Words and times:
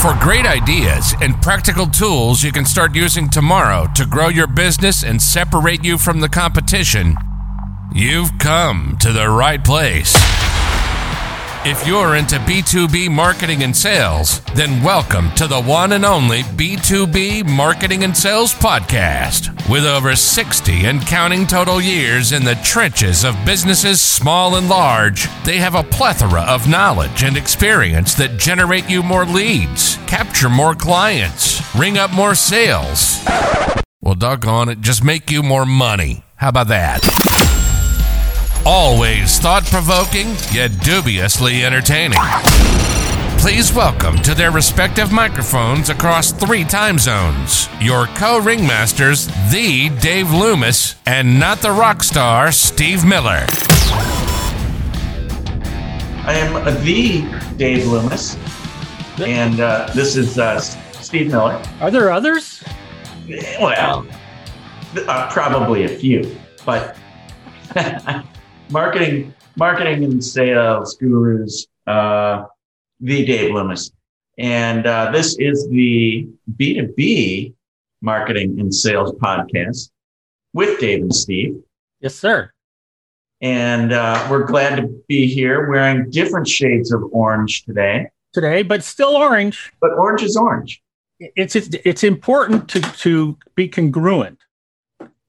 For 0.00 0.16
great 0.20 0.46
ideas 0.46 1.12
and 1.20 1.42
practical 1.42 1.86
tools 1.86 2.44
you 2.44 2.52
can 2.52 2.64
start 2.64 2.94
using 2.94 3.28
tomorrow 3.28 3.88
to 3.96 4.06
grow 4.06 4.28
your 4.28 4.46
business 4.46 5.02
and 5.02 5.20
separate 5.20 5.84
you 5.84 5.98
from 5.98 6.20
the 6.20 6.28
competition, 6.28 7.16
you've 7.92 8.38
come 8.38 8.96
to 9.00 9.12
the 9.12 9.28
right 9.28 9.62
place. 9.62 10.14
If 11.70 11.86
you're 11.86 12.16
into 12.16 12.36
B2B 12.36 13.10
marketing 13.10 13.62
and 13.62 13.76
sales, 13.76 14.40
then 14.54 14.82
welcome 14.82 15.30
to 15.34 15.46
the 15.46 15.60
one 15.60 15.92
and 15.92 16.02
only 16.02 16.40
B2B 16.40 17.44
Marketing 17.44 18.04
and 18.04 18.16
Sales 18.16 18.54
Podcast. 18.54 19.68
With 19.68 19.84
over 19.84 20.16
60 20.16 20.86
and 20.86 21.02
counting 21.02 21.46
total 21.46 21.78
years 21.78 22.32
in 22.32 22.42
the 22.42 22.54
trenches 22.64 23.22
of 23.22 23.36
businesses 23.44 24.00
small 24.00 24.56
and 24.56 24.70
large, 24.70 25.28
they 25.44 25.58
have 25.58 25.74
a 25.74 25.82
plethora 25.82 26.40
of 26.40 26.70
knowledge 26.70 27.22
and 27.22 27.36
experience 27.36 28.14
that 28.14 28.38
generate 28.38 28.88
you 28.88 29.02
more 29.02 29.26
leads, 29.26 29.98
capture 30.06 30.48
more 30.48 30.74
clients, 30.74 31.60
ring 31.74 31.98
up 31.98 32.10
more 32.10 32.34
sales. 32.34 33.22
Well, 34.00 34.14
doggone 34.14 34.70
it, 34.70 34.80
just 34.80 35.04
make 35.04 35.30
you 35.30 35.42
more 35.42 35.66
money. 35.66 36.24
How 36.36 36.48
about 36.48 36.68
that? 36.68 37.27
Always 38.70 39.38
thought 39.38 39.64
provoking, 39.64 40.34
yet 40.52 40.78
dubiously 40.84 41.64
entertaining. 41.64 42.18
Please 43.38 43.72
welcome 43.72 44.16
to 44.16 44.34
their 44.34 44.50
respective 44.50 45.10
microphones 45.10 45.88
across 45.88 46.32
three 46.32 46.64
time 46.64 46.98
zones 46.98 47.66
your 47.80 48.08
co 48.08 48.38
ringmasters, 48.38 49.26
the 49.50 49.88
Dave 50.02 50.30
Loomis, 50.30 50.96
and 51.06 51.40
not 51.40 51.62
the 51.62 51.70
rock 51.70 52.02
star, 52.02 52.52
Steve 52.52 53.06
Miller. 53.06 53.46
I 56.26 56.34
am 56.34 56.84
the 56.84 57.54
Dave 57.56 57.86
Loomis, 57.86 58.36
and 59.18 59.60
uh, 59.60 59.90
this 59.94 60.14
is 60.14 60.38
uh, 60.38 60.60
Steve 60.60 61.28
Miller. 61.28 61.62
Are 61.80 61.90
there 61.90 62.12
others? 62.12 62.62
Well, 63.58 64.06
uh, 65.06 65.30
probably 65.32 65.84
a 65.84 65.88
few, 65.88 66.36
but 66.66 66.98
marketing, 68.70 69.34
marketing 69.56 70.04
and 70.04 70.22
sales 70.22 70.96
gurus, 70.96 71.66
uh, 71.86 72.44
the 73.00 73.24
Dave 73.24 73.52
Loomis, 73.52 73.92
and 74.38 74.86
uh, 74.86 75.10
this 75.10 75.36
is 75.38 75.68
the 75.70 76.28
B 76.56 76.74
two 76.74 76.92
B 76.96 77.54
marketing 78.00 78.60
and 78.60 78.74
sales 78.74 79.12
podcast 79.12 79.90
with 80.52 80.78
Dave 80.80 81.02
and 81.02 81.14
Steve. 81.14 81.60
Yes, 82.00 82.14
sir. 82.14 82.50
And 83.40 83.92
uh, 83.92 84.26
we're 84.30 84.44
glad 84.44 84.76
to 84.76 85.02
be 85.06 85.32
here 85.32 85.68
wearing 85.68 86.10
different 86.10 86.48
shades 86.48 86.92
of 86.92 87.02
orange 87.12 87.64
today. 87.64 88.08
Today, 88.32 88.62
but 88.62 88.82
still 88.82 89.16
orange. 89.16 89.72
But 89.80 89.92
orange 89.92 90.22
is 90.22 90.36
orange. 90.36 90.82
It's 91.20 91.56
it's, 91.56 91.68
it's 91.84 92.04
important 92.04 92.68
to 92.70 92.80
to 92.80 93.36
be 93.54 93.68
congruent. 93.68 94.38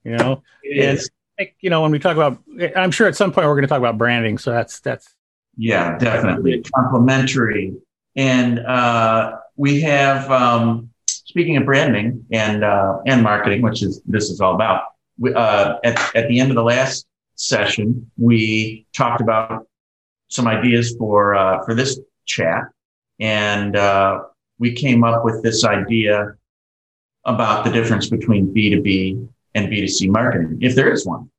You 0.04 0.18
know, 0.18 0.44
It 0.64 0.84
is. 0.84 1.10
Think, 1.40 1.56
you 1.62 1.70
know 1.72 1.82
when 1.82 1.92
we 1.92 2.00
talk 2.00 2.18
about, 2.18 2.38
I'm 2.76 2.92
sure 2.92 3.08
at 3.08 3.16
some 3.16 3.32
point 3.32 3.48
we're 3.48 3.56
going 3.56 3.64
to 3.64 3.68
talk 3.70 3.80
about 3.80 3.98
branding. 3.98 4.38
So 4.38 4.52
that's 4.52 4.82
that's 4.82 5.16
Yeah, 5.56 5.98
definitely 5.98 6.62
complementary. 6.76 7.74
And 8.16 8.60
uh, 8.60 9.38
we 9.56 9.82
have, 9.82 10.30
um, 10.32 10.90
speaking 11.08 11.58
of 11.58 11.66
branding 11.66 12.26
and 12.32 12.64
uh, 12.64 13.00
and 13.06 13.24
marketing, 13.24 13.62
which 13.62 13.84
is 13.84 14.02
this 14.06 14.30
is 14.30 14.42
all 14.42 14.56
about. 14.56 14.84
We, 15.18 15.34
uh, 15.34 15.78
at 15.84 16.16
at 16.16 16.28
the 16.28 16.40
end 16.40 16.50
of 16.52 16.56
the 16.56 16.64
last 16.64 17.06
session, 17.36 18.10
we 18.18 18.86
talked 18.94 19.22
about 19.22 19.68
some 20.30 20.48
ideas 20.48 20.96
for 20.98 21.36
uh, 21.36 21.64
for 21.66 21.74
this 21.74 22.00
chat, 22.26 22.64
and 23.20 23.76
uh, 23.76 24.24
we 24.60 24.74
came 24.74 25.04
up 25.04 25.24
with 25.26 25.44
this 25.44 25.64
idea 25.64 26.36
about 27.26 27.66
the 27.66 27.72
difference 27.72 28.10
between 28.10 28.54
B 28.54 28.70
two 28.70 28.82
B 28.82 29.28
and 29.56 29.70
B 29.70 29.82
two 29.82 29.88
C 29.88 30.08
marketing, 30.08 30.58
if 30.62 30.76
there 30.76 30.92
is 30.92 31.06
one. 31.06 31.30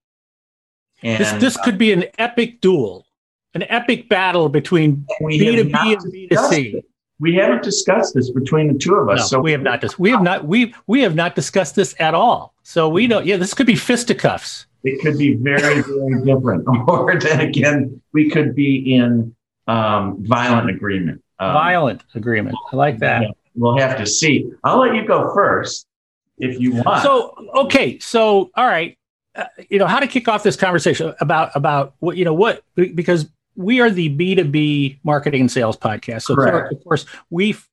And 1.03 1.21
this 1.21 1.33
this 1.43 1.57
could 1.59 1.79
be 1.79 1.93
an 1.93 2.05
epic 2.19 2.61
duel, 2.61 3.07
an 3.55 3.65
epic 3.69 4.09
battle 4.09 4.49
between 4.49 5.07
B 5.27 5.39
two 5.39 5.65
B 5.65 5.71
and 5.95 6.13
B 6.13 6.29
two 6.29 6.37
C. 6.49 6.83
We 7.19 7.35
haven't 7.35 7.63
discussed 7.63 8.15
this 8.15 8.31
between 8.31 8.73
the 8.73 8.79
two 8.79 8.95
of 8.95 9.09
us. 9.11 9.19
No, 9.21 9.27
so 9.27 9.41
we 9.41 9.53
have 9.53 9.63
not 9.63 9.81
dis- 9.83 9.99
we 9.99 10.11
have 10.11 10.23
not 10.23 10.47
we 10.47 10.75
we 10.87 11.01
have 11.03 11.15
not 11.15 11.35
discussed 11.35 11.75
this 11.77 11.95
at 12.01 12.15
all. 12.15 12.55
So 12.63 12.89
we 12.89 13.07
don't. 13.07 13.27
Yeah, 13.27 13.37
this 13.37 13.53
could 13.55 13.67
be 13.67 13.77
fisticuffs. 13.77 14.67
it 14.85 15.01
could 15.03 15.19
be 15.19 15.35
very, 15.35 15.83
very 15.83 16.25
different. 16.25 16.65
Or 16.89 17.19
then 17.19 17.41
again, 17.41 18.01
we 18.15 18.31
could 18.31 18.55
be 18.55 18.95
in 18.95 19.35
um, 19.67 20.17
violent 20.25 20.71
agreement. 20.71 21.23
Um, 21.39 21.53
Violent 21.55 22.03
agreement. 22.15 22.55
I 22.73 22.77
like 22.77 22.99
that. 22.99 23.23
yeah, 23.23 23.29
We'll 23.55 23.79
have 23.79 23.97
to 23.99 24.07
see. 24.07 24.51
I'll 24.65 24.79
let 24.79 24.95
you 24.95 25.07
go 25.07 25.33
first 25.35 25.87
if 26.39 26.59
you 26.61 26.75
want. 26.75 27.03
So 27.03 27.35
okay, 27.65 27.99
so 27.99 28.51
all 28.55 28.67
right, 28.67 28.97
uh, 29.37 29.45
you 29.69 29.79
know 29.79 29.87
how 29.87 30.01
to 30.01 30.07
kick 30.07 30.29
off 30.29 30.43
this 30.43 30.57
conversation 30.57 31.15
about 31.21 31.51
about 31.55 31.95
what 32.01 32.17
you 32.17 32.25
know 32.25 32.35
what 32.35 32.63
because 32.75 33.29
we 33.57 33.81
are 33.81 33.91
the 33.91 34.09
B 34.09 34.35
two 34.35 34.45
B 34.45 34.99
marketing 35.05 35.43
and 35.43 35.51
sales 35.51 35.77
podcast. 35.77 36.23
So 36.23 36.35
Correct. 36.35 36.73
of 36.73 36.83
course 36.85 37.07
we 37.31 37.51
f- 37.51 37.69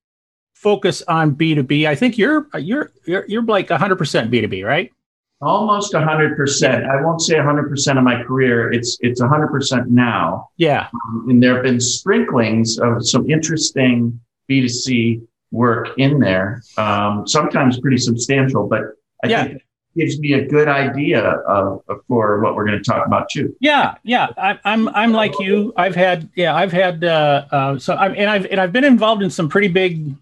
focus 0.53 1.01
on 1.07 1.31
B 1.31 1.55
two 1.55 1.63
B. 1.63 1.87
I 1.87 1.95
think 1.95 2.17
you're 2.17 2.47
you're 2.59 2.91
you're 3.05 3.25
you're 3.27 3.43
like 3.43 3.69
hundred 3.69 3.97
percent 3.97 4.29
B 4.31 4.41
two 4.41 4.47
B, 4.47 4.63
right? 4.63 4.91
almost 5.39 5.93
100%. 5.93 6.89
I 6.89 6.99
won't 7.05 7.21
say 7.21 7.35
100% 7.35 7.97
of 7.99 8.03
my 8.03 8.23
career. 8.23 8.71
It's 8.73 8.97
it's 9.01 9.21
100% 9.21 9.85
now. 9.85 10.49
Yeah, 10.57 10.87
and 11.27 11.43
there 11.43 11.53
have 11.53 11.63
been 11.63 11.79
sprinklings 11.79 12.79
of 12.79 13.07
some 13.07 13.29
interesting 13.29 14.19
B2C 14.49 15.21
work 15.51 15.89
in 15.99 16.19
there, 16.19 16.63
um, 16.77 17.27
sometimes 17.27 17.79
pretty 17.79 17.97
substantial, 17.97 18.67
but 18.67 18.81
I 19.23 19.27
Yeah. 19.27 19.43
think 19.45 19.61
gives 19.97 20.19
me 20.19 20.33
a 20.33 20.45
good 20.45 20.67
idea 20.67 21.21
of, 21.21 21.83
of 21.87 22.01
for 22.07 22.39
what 22.41 22.55
we're 22.55 22.65
going 22.65 22.77
to 22.77 22.83
talk 22.83 23.05
about 23.05 23.29
too. 23.29 23.55
yeah, 23.59 23.95
yeah. 24.03 24.27
I, 24.37 24.59
I'm 24.63 24.87
I'm 24.89 25.11
like 25.11 25.37
you. 25.39 25.73
I've 25.75 25.95
had 25.95 26.29
yeah, 26.35 26.55
I've 26.55 26.71
had 26.71 27.03
uh, 27.03 27.45
uh, 27.51 27.79
so 27.79 27.95
I'm 27.95 28.13
and 28.15 28.29
I've 28.29 28.45
and 28.45 28.61
I've 28.61 28.71
been 28.71 28.83
involved 28.83 29.23
in 29.23 29.29
some 29.29 29.49
pretty 29.49 29.67
big 29.67 30.15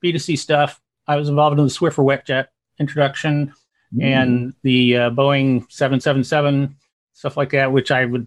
B 0.00 0.12
two 0.12 0.18
C 0.18 0.36
stuff. 0.36 0.80
I 1.06 1.16
was 1.16 1.28
involved 1.28 1.58
in 1.58 1.64
the 1.64 1.70
Swiffer 1.70 2.04
Wetjet 2.04 2.48
introduction. 2.78 3.54
Mm. 3.94 4.02
and 4.02 4.54
the 4.62 4.96
uh, 4.96 5.10
Boeing 5.10 5.70
777 5.70 6.74
stuff 7.12 7.36
like 7.36 7.50
that, 7.50 7.70
which 7.72 7.90
I 7.90 8.06
would 8.06 8.26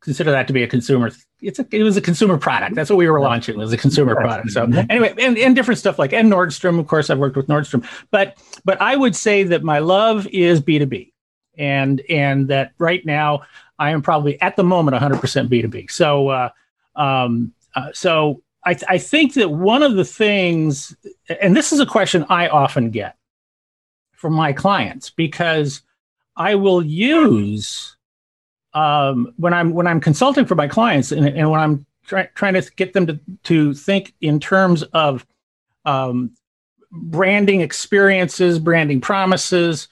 consider 0.00 0.30
that 0.30 0.46
to 0.46 0.52
be 0.52 0.62
a 0.62 0.66
consumer. 0.66 1.10
It's 1.40 1.58
a, 1.58 1.66
it 1.70 1.82
was 1.82 1.96
a 1.96 2.00
consumer 2.00 2.38
product. 2.38 2.74
That's 2.74 2.90
what 2.90 2.96
we 2.96 3.08
were 3.08 3.20
launching 3.20 3.54
It 3.54 3.58
was 3.58 3.72
a 3.72 3.76
consumer 3.76 4.14
product. 4.14 4.50
So 4.50 4.64
anyway, 4.88 5.14
and, 5.18 5.36
and 5.38 5.54
different 5.54 5.78
stuff 5.78 5.98
like 5.98 6.12
and 6.12 6.30
Nordstrom, 6.30 6.78
of 6.78 6.86
course, 6.86 7.10
I've 7.10 7.18
worked 7.18 7.36
with 7.36 7.48
Nordstrom, 7.48 7.86
but 8.10 8.38
but 8.64 8.80
I 8.80 8.96
would 8.96 9.14
say 9.14 9.42
that 9.44 9.62
my 9.62 9.78
love 9.78 10.26
is 10.28 10.60
B 10.60 10.78
two 10.78 10.86
B, 10.86 11.12
and 11.56 12.02
and 12.08 12.48
that 12.48 12.72
right 12.78 13.04
now 13.04 13.42
I 13.78 13.90
am 13.90 14.02
probably 14.02 14.40
at 14.40 14.56
the 14.56 14.64
moment 14.64 14.94
100 14.94 15.20
percent 15.20 15.50
B 15.50 15.62
two 15.62 15.68
B. 15.68 15.86
So 15.88 16.28
uh, 16.28 16.48
um, 16.96 17.52
uh, 17.74 17.90
so 17.92 18.42
I 18.64 18.76
I 18.88 18.98
think 18.98 19.34
that 19.34 19.50
one 19.50 19.82
of 19.82 19.96
the 19.96 20.04
things, 20.04 20.96
and 21.40 21.56
this 21.56 21.72
is 21.72 21.80
a 21.80 21.86
question 21.86 22.24
I 22.28 22.48
often 22.48 22.90
get 22.90 23.16
from 24.12 24.34
my 24.34 24.52
clients 24.52 25.10
because 25.10 25.82
I 26.36 26.54
will 26.54 26.82
use 26.82 27.96
um, 28.74 29.32
when 29.36 29.52
I'm 29.52 29.72
when 29.72 29.86
I'm 29.86 30.00
consulting 30.00 30.46
for 30.46 30.54
my 30.54 30.68
clients 30.68 31.12
and, 31.12 31.26
and 31.26 31.50
when 31.50 31.60
I'm 31.60 31.86
try, 32.06 32.28
trying 32.34 32.54
to 32.54 32.70
get 32.76 32.92
them 32.92 33.06
to 33.06 33.18
to 33.44 33.74
think 33.74 34.14
in 34.20 34.40
terms 34.40 34.82
of 34.82 35.26
um, 35.84 36.32
branding 36.90 37.60
experiences, 37.60 38.58
branding 38.58 39.00
promises, 39.00 39.88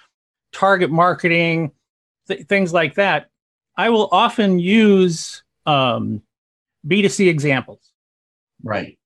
target 0.52 0.90
marketing, 0.90 1.72
th- 2.28 2.46
things 2.46 2.72
like 2.72 2.94
that. 2.94 3.30
I 3.76 3.90
will 3.90 4.08
often 4.10 4.58
use 4.58 5.42
um, 5.64 6.22
B2C 6.86 7.28
examples 7.28 7.92
Right. 8.62 8.98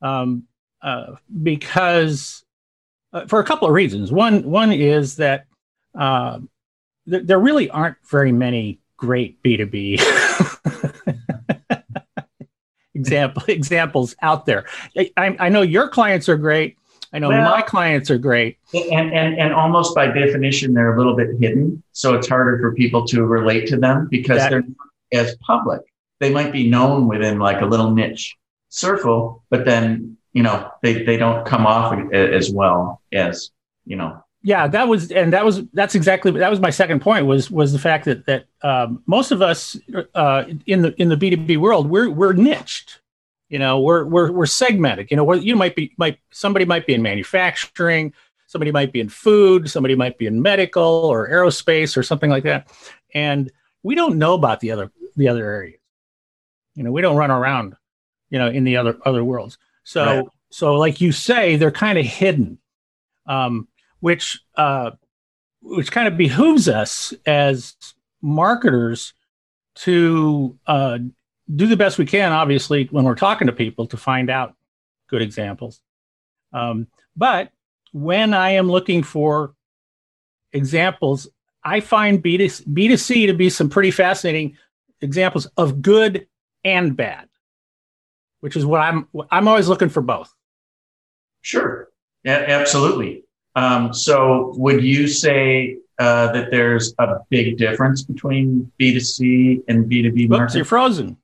um, 0.00 0.44
uh, 0.80 1.16
because 1.42 2.44
uh, 3.12 3.26
for 3.26 3.40
a 3.40 3.44
couple 3.44 3.68
of 3.68 3.74
reasons. 3.74 4.12
One 4.12 4.42
one 4.44 4.72
is 4.72 5.16
that 5.16 5.46
uh, 5.98 6.38
th- 7.08 7.24
there 7.24 7.38
really 7.38 7.70
aren't 7.70 7.96
very 8.08 8.32
many 8.32 8.80
great 8.96 9.42
B 9.42 9.56
two 9.56 9.66
B 9.66 9.98
example 12.94 13.42
examples 13.48 14.14
out 14.22 14.46
there. 14.46 14.66
I, 14.96 15.10
I 15.16 15.36
I 15.40 15.48
know 15.48 15.62
your 15.62 15.88
clients 15.88 16.28
are 16.28 16.36
great. 16.36 16.76
I 17.12 17.18
know 17.18 17.28
Well- 17.28 17.50
my 17.50 17.62
clients 17.62 18.10
are 18.10 18.18
great. 18.18 18.58
And, 18.72 19.12
and, 19.12 19.38
and 19.38 19.52
almost 19.52 19.94
by 19.94 20.06
definition, 20.06 20.72
they're 20.72 20.94
a 20.94 20.96
little 20.96 21.14
bit 21.14 21.28
hidden. 21.40 21.82
So 21.92 22.14
it's 22.14 22.26
harder 22.28 22.58
for 22.58 22.74
people 22.74 23.06
to 23.08 23.24
relate 23.26 23.66
to 23.68 23.76
them 23.76 24.08
because 24.10 24.38
That- 24.38 24.50
they're 24.50 24.62
not 24.62 24.76
as 25.12 25.36
public. 25.36 25.82
They 26.20 26.30
might 26.30 26.52
be 26.52 26.70
known 26.70 27.08
within 27.08 27.38
like 27.38 27.60
a 27.60 27.66
little 27.66 27.90
niche 27.90 28.34
circle, 28.70 29.42
but 29.50 29.64
then, 29.66 30.16
you 30.32 30.42
know, 30.42 30.70
they, 30.82 31.02
they 31.02 31.16
don't 31.16 31.44
come 31.44 31.66
off 31.66 31.92
as 32.14 32.50
well 32.50 33.02
as, 33.12 33.50
you 33.84 33.96
know, 33.96 34.24
yeah 34.42 34.66
that 34.66 34.88
was 34.88 35.10
and 35.12 35.32
that 35.32 35.44
was 35.44 35.62
that's 35.72 35.94
exactly 35.94 36.30
that 36.32 36.50
was 36.50 36.60
my 36.60 36.70
second 36.70 37.00
point 37.00 37.26
was 37.26 37.50
was 37.50 37.72
the 37.72 37.78
fact 37.78 38.04
that 38.04 38.26
that 38.26 38.46
um, 38.62 39.02
most 39.06 39.30
of 39.30 39.42
us 39.42 39.76
uh, 40.14 40.44
in 40.66 40.82
the 40.82 40.94
in 41.00 41.08
the 41.08 41.16
b2b 41.16 41.56
world 41.58 41.88
we're 41.88 42.10
we're 42.10 42.32
niched 42.32 43.00
You 43.52 43.58
know, 43.58 43.80
we're 43.80 44.06
we're 44.06 44.32
we're 44.32 44.46
segmented. 44.46 45.10
You 45.10 45.18
know, 45.18 45.30
you 45.34 45.56
might 45.56 45.76
be 45.76 45.92
might 45.98 46.16
somebody 46.30 46.64
might 46.64 46.86
be 46.86 46.94
in 46.94 47.02
manufacturing, 47.02 48.14
somebody 48.46 48.72
might 48.72 48.94
be 48.94 49.00
in 49.00 49.10
food, 49.10 49.68
somebody 49.68 49.94
might 49.94 50.16
be 50.16 50.26
in 50.26 50.40
medical 50.40 50.82
or 50.82 51.28
aerospace 51.28 51.94
or 51.94 52.02
something 52.02 52.30
like 52.30 52.44
that, 52.44 52.72
and 53.12 53.52
we 53.82 53.94
don't 53.94 54.16
know 54.16 54.32
about 54.32 54.60
the 54.60 54.70
other 54.70 54.90
the 55.16 55.28
other 55.28 55.44
areas. 55.44 55.78
You 56.76 56.82
know, 56.82 56.92
we 56.92 57.02
don't 57.02 57.18
run 57.18 57.30
around, 57.30 57.76
you 58.30 58.38
know, 58.38 58.48
in 58.48 58.64
the 58.64 58.78
other 58.78 58.96
other 59.04 59.22
worlds. 59.22 59.58
So 59.84 60.02
right. 60.02 60.24
so 60.48 60.76
like 60.76 61.02
you 61.02 61.12
say, 61.12 61.56
they're 61.56 61.70
kind 61.70 61.98
of 61.98 62.06
hidden, 62.06 62.56
um, 63.26 63.68
which 64.02 64.42
uh, 64.56 64.90
which 65.62 65.92
kind 65.92 66.08
of 66.08 66.16
behooves 66.16 66.68
us 66.68 67.14
as 67.24 67.76
marketers 68.20 69.14
to 69.76 70.58
uh, 70.66 70.98
do 71.54 71.66
the 71.68 71.76
best 71.76 71.98
we 71.98 72.04
can, 72.04 72.32
obviously, 72.32 72.88
when 72.90 73.04
we're 73.04 73.14
talking 73.14 73.46
to 73.46 73.52
people 73.52 73.86
to 73.86 73.96
find 73.96 74.28
out 74.28 74.56
good 75.08 75.22
examples. 75.22 75.80
Um, 76.52 76.88
but 77.16 77.52
when 77.92 78.34
I 78.34 78.50
am 78.50 78.68
looking 78.68 79.04
for 79.04 79.54
examples, 80.52 81.28
I 81.64 81.78
find 81.78 82.22
B2, 82.22 82.66
B2C 82.66 83.28
to 83.28 83.34
be 83.34 83.50
some 83.50 83.70
pretty 83.70 83.92
fascinating 83.92 84.58
examples 85.00 85.46
of 85.56 85.80
good 85.80 86.26
and 86.64 86.96
bad, 86.96 87.28
which 88.40 88.56
is 88.56 88.66
what 88.66 88.80
I'm, 88.80 89.06
I'm 89.30 89.46
always 89.46 89.68
looking 89.68 89.90
for 89.90 90.02
both. 90.02 90.34
Sure. 91.40 91.88
Yeah, 92.24 92.44
absolutely. 92.48 93.24
Um, 93.54 93.92
so 93.92 94.54
would 94.56 94.82
you 94.82 95.06
say 95.06 95.76
uh, 95.98 96.32
that 96.32 96.50
there's 96.50 96.94
a 96.98 97.18
big 97.28 97.58
difference 97.58 98.02
between 98.02 98.70
B2C 98.80 99.62
and 99.68 99.90
B2B 99.90 100.28
marketing? 100.28 100.58
You're 100.58 100.64
frozen. 100.64 101.16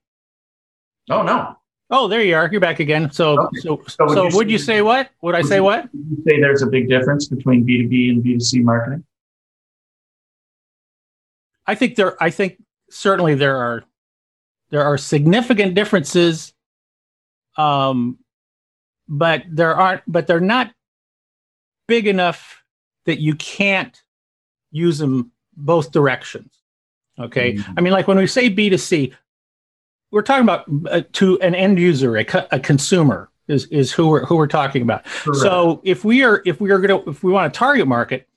Oh 1.11 1.23
no. 1.23 1.57
Oh, 1.91 2.07
there 2.07 2.23
you 2.23 2.37
are. 2.37 2.49
You're 2.51 2.61
back 2.61 2.81
again. 2.81 3.11
So, 3.11 3.41
okay. 3.41 3.61
so, 3.61 3.83
so, 3.87 4.05
would, 4.05 4.15
so 4.15 4.29
you, 4.29 4.37
would 4.37 4.51
you 4.51 4.59
say 4.59 4.83
what? 4.83 5.09
Would 5.23 5.35
I 5.35 5.41
say 5.41 5.57
you, 5.57 5.65
what? 5.65 5.85
Would 5.95 6.19
you 6.19 6.25
say 6.29 6.39
there's 6.39 6.61
a 6.61 6.67
big 6.67 6.89
difference 6.89 7.29
between 7.29 7.67
B2B 7.67 8.11
and 8.11 8.23
B2C 8.23 8.63
marketing? 8.63 9.05
I 11.67 11.75
think 11.75 11.97
there. 11.97 12.23
I 12.23 12.31
think 12.31 12.63
certainly 12.91 13.35
there 13.35 13.57
are 13.57 13.85
there 14.71 14.85
are 14.85 14.99
significant 14.99 15.75
differences, 15.75 16.53
um, 17.57 18.19
but 19.09 19.45
there 19.51 19.75
aren't. 19.75 20.03
But 20.07 20.27
they're 20.27 20.41
not 20.41 20.73
big 21.89 22.07
enough 22.07 22.63
that 23.07 23.21
you 23.21 23.35
can't 23.35 24.01
use 24.71 24.99
them 24.99 25.33
both 25.57 25.91
directions. 25.91 26.63
Okay. 27.19 27.55
Mm-hmm. 27.55 27.73
I 27.77 27.81
mean, 27.81 27.93
like 27.93 28.07
when 28.07 28.19
we 28.19 28.29
say 28.29 28.49
B2C, 28.49 29.13
we're 30.13 30.23
talking 30.23 30.45
about 30.45 30.65
uh, 30.89 31.03
to 31.15 31.41
an 31.41 31.55
end 31.55 31.79
user, 31.79 32.17
a, 32.17 32.25
co- 32.25 32.47
a 32.53 32.61
consumer 32.61 33.31
is, 33.49 33.67
is 33.67 33.93
who 33.93 34.09
we're, 34.09 34.25
who 34.25 34.37
we're 34.37 34.47
talking 34.47 34.83
about. 34.83 35.05
Correct. 35.05 35.41
So 35.41 35.81
if 35.85 36.05
we 36.05 36.23
are, 36.23 36.43
if 36.47 36.61
we 36.61 36.71
are 36.71 36.79
going 36.79 37.03
to, 37.03 37.11
if 37.11 37.25
we 37.25 37.33
want 37.33 37.53
to 37.53 37.59
target 37.59 37.89
market, 37.89 38.29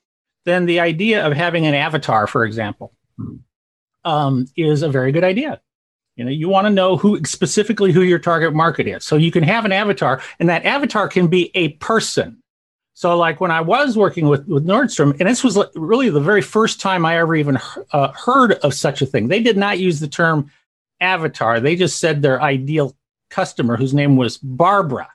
then 0.44 0.66
the 0.66 0.80
idea 0.80 1.24
of 1.24 1.32
having 1.32 1.66
an 1.66 1.74
avatar, 1.74 2.26
for 2.26 2.44
example, 2.44 2.92
mm-hmm. 3.18 4.10
um, 4.10 4.46
is 4.56 4.82
a 4.82 4.88
very 4.88 5.12
good 5.12 5.24
idea. 5.24 5.60
You 6.16 6.24
know, 6.24 6.30
you 6.30 6.48
want 6.48 6.66
to 6.66 6.70
know 6.70 6.96
who 6.96 7.24
specifically 7.24 7.92
who 7.92 8.02
your 8.02 8.18
target 8.18 8.52
market 8.52 8.86
is. 8.86 9.04
So 9.04 9.16
you 9.16 9.30
can 9.30 9.42
have 9.44 9.64
an 9.64 9.72
avatar, 9.72 10.20
and 10.38 10.48
that 10.48 10.64
avatar 10.64 11.08
can 11.08 11.28
be 11.28 11.50
a 11.54 11.70
person. 11.74 12.41
So, 12.94 13.16
like 13.16 13.40
when 13.40 13.50
I 13.50 13.60
was 13.60 13.96
working 13.96 14.28
with, 14.28 14.46
with 14.46 14.66
Nordstrom, 14.66 15.18
and 15.18 15.28
this 15.28 15.42
was 15.42 15.58
really 15.74 16.10
the 16.10 16.20
very 16.20 16.42
first 16.42 16.80
time 16.80 17.06
I 17.06 17.18
ever 17.18 17.34
even 17.34 17.58
uh, 17.92 18.12
heard 18.12 18.52
of 18.52 18.74
such 18.74 19.00
a 19.00 19.06
thing. 19.06 19.28
They 19.28 19.40
did 19.40 19.56
not 19.56 19.78
use 19.78 19.98
the 19.98 20.08
term 20.08 20.50
avatar. 21.00 21.58
They 21.58 21.74
just 21.74 21.98
said 21.98 22.20
their 22.20 22.40
ideal 22.42 22.94
customer, 23.30 23.76
whose 23.76 23.94
name 23.94 24.16
was 24.16 24.36
Barbara. 24.38 25.08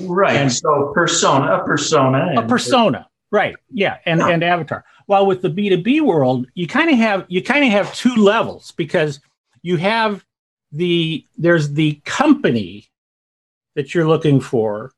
Right. 0.00 0.36
And 0.36 0.52
so 0.52 0.92
persona, 0.94 1.56
a 1.56 1.64
persona, 1.64 2.34
a 2.36 2.46
persona. 2.46 3.08
Right. 3.30 3.56
Yeah. 3.70 3.98
And 4.06 4.22
and 4.22 4.44
avatar. 4.44 4.84
While 5.06 5.26
with 5.26 5.42
the 5.42 5.48
B 5.48 5.68
two 5.68 5.82
B 5.82 6.00
world, 6.00 6.46
you 6.54 6.66
kind 6.66 6.90
of 6.90 6.98
have 6.98 7.24
you 7.28 7.42
kind 7.42 7.64
of 7.64 7.70
have 7.70 7.94
two 7.94 8.14
levels 8.14 8.72
because 8.72 9.20
you 9.62 9.76
have 9.76 10.24
the 10.72 11.24
there's 11.36 11.72
the 11.72 11.94
company 12.04 12.88
that 13.74 13.94
you're 13.94 14.06
looking 14.06 14.40
for 14.40 14.92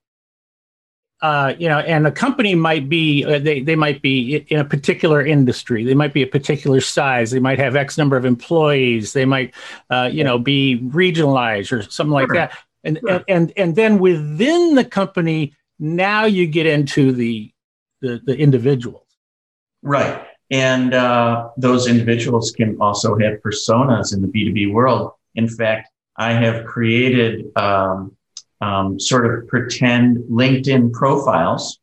uh, 1.23 1.55
you 1.59 1.69
know, 1.69 1.79
and 1.81 2.07
a 2.07 2.11
company 2.11 2.55
might 2.55 2.89
be 2.89 3.25
uh, 3.25 3.39
they 3.39 3.61
they 3.61 3.77
might 3.77 4.01
be 4.01 4.37
in 4.49 4.59
a 4.59 4.65
particular 4.65 5.25
industry. 5.25 5.85
They 5.85 5.95
might 5.95 6.15
be 6.15 6.23
a 6.23 6.27
particular 6.27 6.81
size. 6.81 7.31
They 7.31 7.41
might 7.41 7.59
have 7.59 7.77
X 7.77 7.99
number 7.99 8.17
of 8.17 8.25
employees. 8.25 9.13
They 9.13 9.27
might, 9.27 9.55
uh, 9.91 10.09
you 10.11 10.25
know, 10.25 10.39
be 10.39 10.81
regionalized 10.83 11.73
or 11.73 11.83
something 11.83 12.13
like 12.13 12.29
that. 12.31 12.57
And, 12.85 12.99
sure. 12.99 13.11
and 13.11 13.25
and 13.29 13.53
and 13.57 13.77
then 13.77 13.99
within 13.99 14.75
the 14.75 14.85
company, 14.85 15.55
now 15.79 16.25
you 16.25 16.47
get 16.47 16.67
into 16.67 17.13
the 17.13 17.53
the, 18.01 18.21
the 18.25 18.37
individuals. 18.39 19.07
Right, 19.83 20.25
and 20.51 20.95
uh, 20.95 21.51
those 21.59 21.87
individuals 21.87 22.51
can 22.51 22.79
also 22.81 23.19
have 23.19 23.41
personas 23.43 24.15
in 24.15 24.23
the 24.23 24.29
B 24.29 24.47
two 24.47 24.55
B 24.55 24.67
world. 24.67 25.13
In 25.35 25.49
fact, 25.49 25.91
I 26.17 26.33
have 26.33 26.65
created. 26.65 27.55
Um, 27.57 28.17
um, 28.61 28.99
sort 29.01 29.27
of 29.27 29.49
pretend 29.49 30.19
LinkedIn 30.31 30.93
profiles 30.93 31.79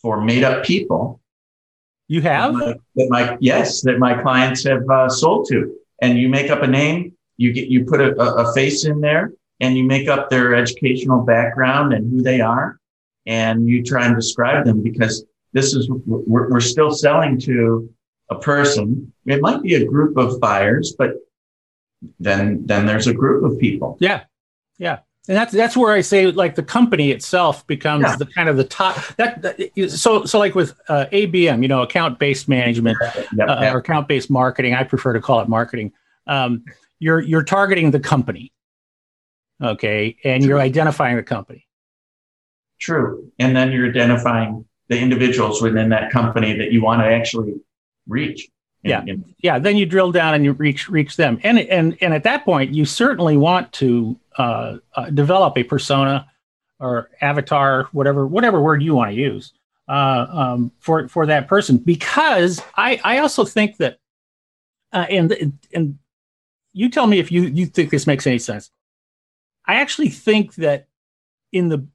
for 0.00 0.20
made 0.20 0.44
up 0.44 0.64
people. 0.64 1.20
You 2.08 2.20
have 2.22 2.52
that 2.54 2.58
my, 2.58 2.74
that 2.96 3.06
my 3.10 3.36
yes, 3.40 3.80
that 3.82 3.98
my 3.98 4.20
clients 4.20 4.64
have 4.64 4.88
uh, 4.88 5.08
sold 5.08 5.48
to, 5.48 5.74
and 6.02 6.18
you 6.18 6.28
make 6.28 6.50
up 6.50 6.62
a 6.62 6.66
name, 6.66 7.16
you 7.36 7.52
get 7.52 7.68
you 7.68 7.84
put 7.84 8.00
a, 8.00 8.14
a 8.20 8.52
face 8.52 8.84
in 8.84 9.00
there, 9.00 9.32
and 9.60 9.76
you 9.76 9.84
make 9.84 10.08
up 10.08 10.28
their 10.28 10.54
educational 10.54 11.22
background 11.22 11.94
and 11.94 12.10
who 12.10 12.22
they 12.22 12.40
are, 12.40 12.78
and 13.26 13.66
you 13.66 13.82
try 13.82 14.06
and 14.06 14.14
describe 14.14 14.66
them 14.66 14.82
because 14.82 15.24
this 15.52 15.74
is 15.74 15.88
we're, 15.88 16.50
we're 16.50 16.60
still 16.60 16.90
selling 16.90 17.40
to 17.40 17.88
a 18.30 18.38
person. 18.38 19.12
It 19.24 19.40
might 19.40 19.62
be 19.62 19.74
a 19.74 19.86
group 19.86 20.18
of 20.18 20.38
buyers, 20.40 20.94
but 20.96 21.14
then 22.20 22.66
then 22.66 22.84
there's 22.84 23.06
a 23.06 23.14
group 23.14 23.50
of 23.50 23.58
people. 23.58 23.96
Yeah, 23.98 24.24
yeah 24.78 24.98
and 25.28 25.36
that's 25.36 25.52
that's 25.52 25.76
where 25.76 25.92
I 25.92 26.00
say 26.00 26.30
like 26.30 26.54
the 26.54 26.62
company 26.62 27.10
itself 27.10 27.66
becomes 27.66 28.04
yeah. 28.04 28.16
the 28.16 28.26
kind 28.26 28.48
of 28.48 28.56
the 28.56 28.64
top 28.64 28.96
that, 29.16 29.42
that 29.42 29.90
so 29.90 30.24
so 30.24 30.38
like 30.38 30.54
with 30.54 30.74
uh, 30.88 31.06
ABM 31.12 31.62
you 31.62 31.68
know 31.68 31.82
account 31.82 32.18
based 32.18 32.48
management 32.48 32.98
yep, 33.36 33.48
uh, 33.48 33.70
or 33.72 33.78
account 33.78 34.08
based 34.08 34.30
marketing 34.30 34.74
I 34.74 34.84
prefer 34.84 35.12
to 35.12 35.20
call 35.20 35.40
it 35.40 35.48
marketing 35.48 35.92
um, 36.26 36.64
you're 36.98 37.20
you're 37.20 37.44
targeting 37.44 37.90
the 37.90 38.00
company 38.00 38.52
okay? 39.62 40.16
And 40.24 40.42
True. 40.42 40.50
you're 40.50 40.60
identifying 40.60 41.16
the 41.16 41.22
company. 41.22 41.66
True. 42.80 43.30
And 43.38 43.56
then 43.56 43.72
you're 43.72 43.88
identifying 43.88 44.64
the 44.88 44.98
individuals 44.98 45.62
within 45.62 45.88
that 45.90 46.10
company 46.10 46.56
that 46.58 46.72
you 46.72 46.82
want 46.82 47.00
to 47.02 47.06
actually 47.06 47.54
reach 48.06 48.48
yeah. 48.84 49.14
Yeah 49.38 49.58
then 49.58 49.76
you 49.76 49.86
drill 49.86 50.12
down 50.12 50.34
and 50.34 50.44
you 50.44 50.52
reach 50.52 50.88
reach 50.88 51.16
them. 51.16 51.40
And 51.42 51.58
and 51.58 51.96
and 52.00 52.14
at 52.14 52.22
that 52.24 52.44
point 52.44 52.74
you 52.74 52.84
certainly 52.84 53.36
want 53.36 53.72
to 53.74 54.18
uh, 54.38 54.76
uh, 54.94 55.10
develop 55.10 55.56
a 55.56 55.62
persona 55.62 56.26
or 56.80 57.10
avatar 57.20 57.88
whatever 57.92 58.26
whatever 58.26 58.60
word 58.60 58.82
you 58.82 58.94
want 58.94 59.10
to 59.10 59.16
use 59.16 59.52
uh, 59.88 60.26
um, 60.30 60.72
for 60.78 61.08
for 61.08 61.26
that 61.26 61.48
person. 61.48 61.78
Because 61.78 62.62
i 62.76 63.00
i 63.04 63.18
also 63.18 63.44
think 63.44 63.78
that 63.78 63.98
uh, 64.92 65.06
and 65.10 65.58
and 65.72 65.98
you 66.72 66.90
tell 66.90 67.06
me 67.06 67.18
if 67.18 67.32
you 67.32 67.42
you 67.42 67.66
think 67.66 67.90
this 67.90 68.06
makes 68.06 68.26
any 68.26 68.38
sense. 68.38 68.70
I 69.66 69.76
actually 69.76 70.10
think 70.10 70.56
that 70.56 70.88
in 71.52 71.68
the 71.68 71.86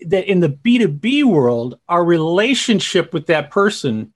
that 0.00 0.30
in 0.30 0.40
the 0.40 0.48
b2b 0.48 1.24
world 1.24 1.78
our 1.88 2.04
relationship 2.04 3.12
with 3.12 3.26
that 3.26 3.50
person 3.50 4.12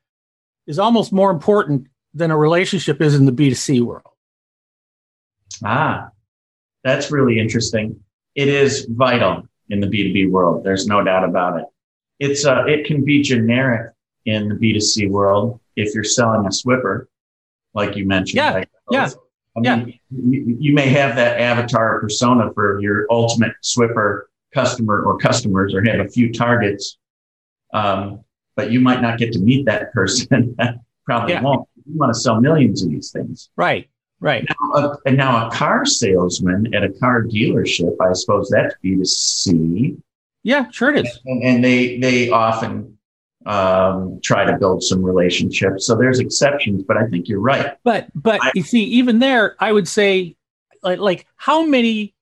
is 0.66 0.78
almost 0.78 1.12
more 1.12 1.30
important 1.30 1.86
than 2.14 2.30
a 2.30 2.36
relationship 2.36 3.00
is 3.00 3.14
in 3.14 3.24
the 3.24 3.32
B2C 3.32 3.80
world. 3.80 4.02
Ah, 5.64 6.08
that's 6.82 7.10
really 7.10 7.38
interesting. 7.38 8.00
It 8.34 8.48
is 8.48 8.86
vital 8.90 9.48
in 9.68 9.80
the 9.80 9.86
B2B 9.86 10.30
world. 10.30 10.64
There's 10.64 10.86
no 10.86 11.02
doubt 11.02 11.24
about 11.24 11.60
it. 11.60 11.66
It's 12.18 12.44
uh, 12.44 12.64
it 12.66 12.86
can 12.86 13.04
be 13.04 13.22
generic 13.22 13.92
in 14.26 14.48
the 14.48 14.54
B2C 14.54 15.08
world 15.08 15.60
if 15.76 15.94
you're 15.94 16.04
selling 16.04 16.46
a 16.46 16.50
Swiffer, 16.50 17.06
like 17.74 17.96
you 17.96 18.06
mentioned. 18.06 18.36
Yeah, 18.36 18.64
yeah. 18.90 19.10
I 19.56 19.60
mean, 19.60 19.88
yeah. 19.88 19.94
You, 20.10 20.56
you, 20.60 20.74
may 20.74 20.88
have 20.88 21.16
that 21.16 21.40
avatar 21.40 22.00
persona 22.00 22.52
for 22.54 22.80
your 22.80 23.06
ultimate 23.10 23.52
Swiffer 23.64 24.22
customer 24.54 25.02
or 25.02 25.18
customers, 25.18 25.74
or 25.74 25.82
have 25.84 26.06
a 26.06 26.08
few 26.08 26.32
targets, 26.32 26.98
um, 27.72 28.22
but 28.54 28.70
you 28.70 28.80
might 28.80 29.00
not 29.00 29.18
get 29.18 29.32
to 29.32 29.38
meet 29.38 29.66
that 29.66 29.92
person. 29.92 30.56
Probably 31.04 31.32
yeah. 31.32 31.42
won't 31.42 31.68
you 31.86 31.98
want 31.98 32.12
to 32.12 32.18
sell 32.18 32.40
millions 32.40 32.82
of 32.82 32.90
these 32.90 33.10
things. 33.10 33.50
Right. 33.56 33.88
Right. 34.20 34.46
Now, 34.48 34.72
uh, 34.74 34.96
and 35.06 35.16
now 35.16 35.48
a 35.48 35.50
car 35.50 35.86
salesman 35.86 36.74
at 36.74 36.84
a 36.84 36.90
car 36.90 37.22
dealership, 37.22 37.96
I 38.02 38.12
suppose 38.12 38.50
that's 38.50 38.74
B2C. 38.84 40.00
Yeah, 40.42 40.70
sure 40.70 40.94
it 40.94 41.06
is. 41.06 41.20
And, 41.24 41.42
and 41.42 41.64
they, 41.64 41.98
they 41.98 42.28
often 42.28 42.98
um, 43.46 44.20
try 44.22 44.44
to 44.44 44.58
build 44.58 44.82
some 44.82 45.02
relationships. 45.02 45.86
So 45.86 45.94
there's 45.94 46.18
exceptions, 46.18 46.82
but 46.82 46.98
I 46.98 47.06
think 47.06 47.28
you're 47.28 47.40
right. 47.40 47.78
But, 47.82 48.08
but 48.14 48.40
I, 48.42 48.52
you 48.54 48.62
see, 48.62 48.84
even 48.84 49.20
there, 49.20 49.56
I 49.58 49.72
would 49.72 49.88
say 49.88 50.36
like, 50.82 50.98
like 50.98 51.26
how 51.36 51.64
many, 51.64 52.14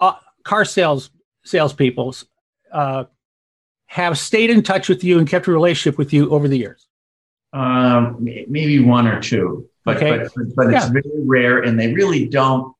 uh, 0.00 0.14
car 0.44 0.64
sales 0.64 1.10
salespeople 1.44 2.14
uh, 2.72 3.04
have 3.86 4.16
stayed 4.16 4.50
in 4.50 4.62
touch 4.62 4.88
with 4.88 5.02
you 5.02 5.18
and 5.18 5.28
kept 5.28 5.48
a 5.48 5.52
relationship 5.52 5.98
with 5.98 6.12
you 6.12 6.30
over 6.30 6.46
the 6.46 6.56
years? 6.56 6.86
Um, 7.52 8.16
maybe 8.20 8.78
one 8.80 9.06
or 9.06 9.20
two, 9.20 9.68
but 9.84 9.96
Okay. 9.98 10.18
but, 10.18 10.32
but, 10.34 10.54
but 10.56 10.66
it's 10.74 10.86
Yeah. 10.86 10.90
very 10.92 11.20
rare, 11.26 11.58
and 11.62 11.78
they 11.78 11.92
really 11.92 12.26
don't 12.26 12.74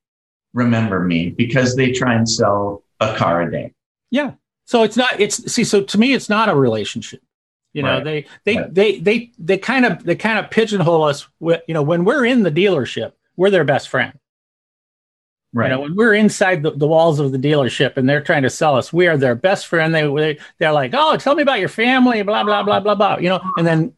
remember 0.53 0.99
me 0.99 1.29
because 1.29 1.75
they 1.75 1.91
try 1.91 2.15
and 2.15 2.27
sell 2.27 2.83
a 2.99 3.15
car 3.15 3.41
a 3.43 3.51
day. 3.51 3.73
Yeah. 4.09 4.31
So 4.65 4.83
it's 4.83 4.97
not. 4.97 5.19
It's 5.19 5.51
see. 5.51 5.63
So 5.63 5.81
to 5.83 5.97
me, 5.99 6.13
it's 6.13 6.29
not 6.29 6.49
a 6.49 6.55
relationship. 6.55 7.21
You 7.73 7.83
know, 7.83 7.95
Right. 7.95 8.03
they 8.03 8.25
they 8.45 8.57
Right. 8.57 8.73
they 8.73 8.99
they 8.99 9.31
they 9.37 9.57
kind 9.57 9.85
of 9.85 10.03
they 10.03 10.15
kind 10.15 10.39
of 10.39 10.49
pigeonhole 10.49 11.03
us. 11.03 11.27
With, 11.39 11.61
you 11.67 11.73
know, 11.73 11.81
when 11.83 12.03
we're 12.05 12.25
in 12.25 12.43
the 12.43 12.51
dealership, 12.51 13.11
we're 13.35 13.49
their 13.51 13.63
best 13.65 13.89
friend. 13.89 14.13
Right. 15.55 15.69
You 15.69 15.75
know, 15.75 15.81
when 15.81 15.95
we're 15.95 16.15
inside 16.15 16.63
the, 16.63 16.71
the 16.71 16.87
walls 16.87 17.19
of 17.19 17.31
the 17.31 17.37
dealership 17.37 17.95
and 17.97 18.09
they're 18.09 18.21
trying 18.23 18.41
to 18.41 18.49
sell 18.49 18.75
us, 18.75 18.91
we 18.91 19.05
are 19.07 19.17
their 19.17 19.35
best 19.35 19.67
friend. 19.67 19.93
They, 19.93 20.01
they 20.15 20.39
they're 20.57 20.71
like, 20.71 20.91
oh, 20.95 21.15
tell 21.17 21.35
me 21.35 21.43
about 21.43 21.59
your 21.59 21.69
family, 21.69 22.23
blah 22.23 22.43
blah 22.43 22.63
blah 22.63 22.79
blah 22.79 22.95
blah. 22.95 23.17
You 23.17 23.29
know, 23.29 23.41
and 23.57 23.67
then. 23.67 23.93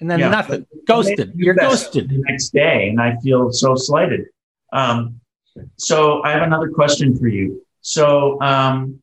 And 0.00 0.10
then 0.10 0.20
Yeah. 0.20 0.30
nothing. 0.30 0.66
Ghosted. 0.86 1.32
You're 1.34 1.54
ghosted. 1.54 2.08
The 2.08 2.18
next 2.28 2.50
day, 2.50 2.88
and 2.88 3.00
I 3.00 3.16
feel 3.16 3.52
so 3.52 3.74
slighted. 3.74 4.26
Um, 4.72 5.20
so 5.76 6.22
I 6.24 6.30
have 6.32 6.42
another 6.42 6.68
question 6.68 7.16
for 7.18 7.28
you. 7.28 7.64
So, 7.80 8.40
um, 8.40 9.02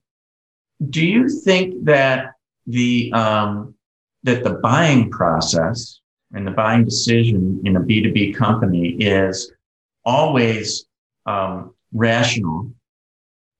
do 0.89 1.05
you 1.05 1.27
think 1.29 1.85
that 1.85 2.31
the 2.67 3.11
um, 3.13 3.75
that 4.23 4.43
the 4.43 4.55
buying 4.55 5.09
process 5.11 5.99
and 6.33 6.45
the 6.45 6.51
buying 6.51 6.83
decision 6.83 7.61
in 7.65 7.75
a 7.75 7.79
B 7.79 8.01
two 8.01 8.11
B 8.11 8.33
company 8.33 8.89
is 8.99 9.51
always 10.03 10.85
um, 11.25 11.73
rational, 11.93 12.71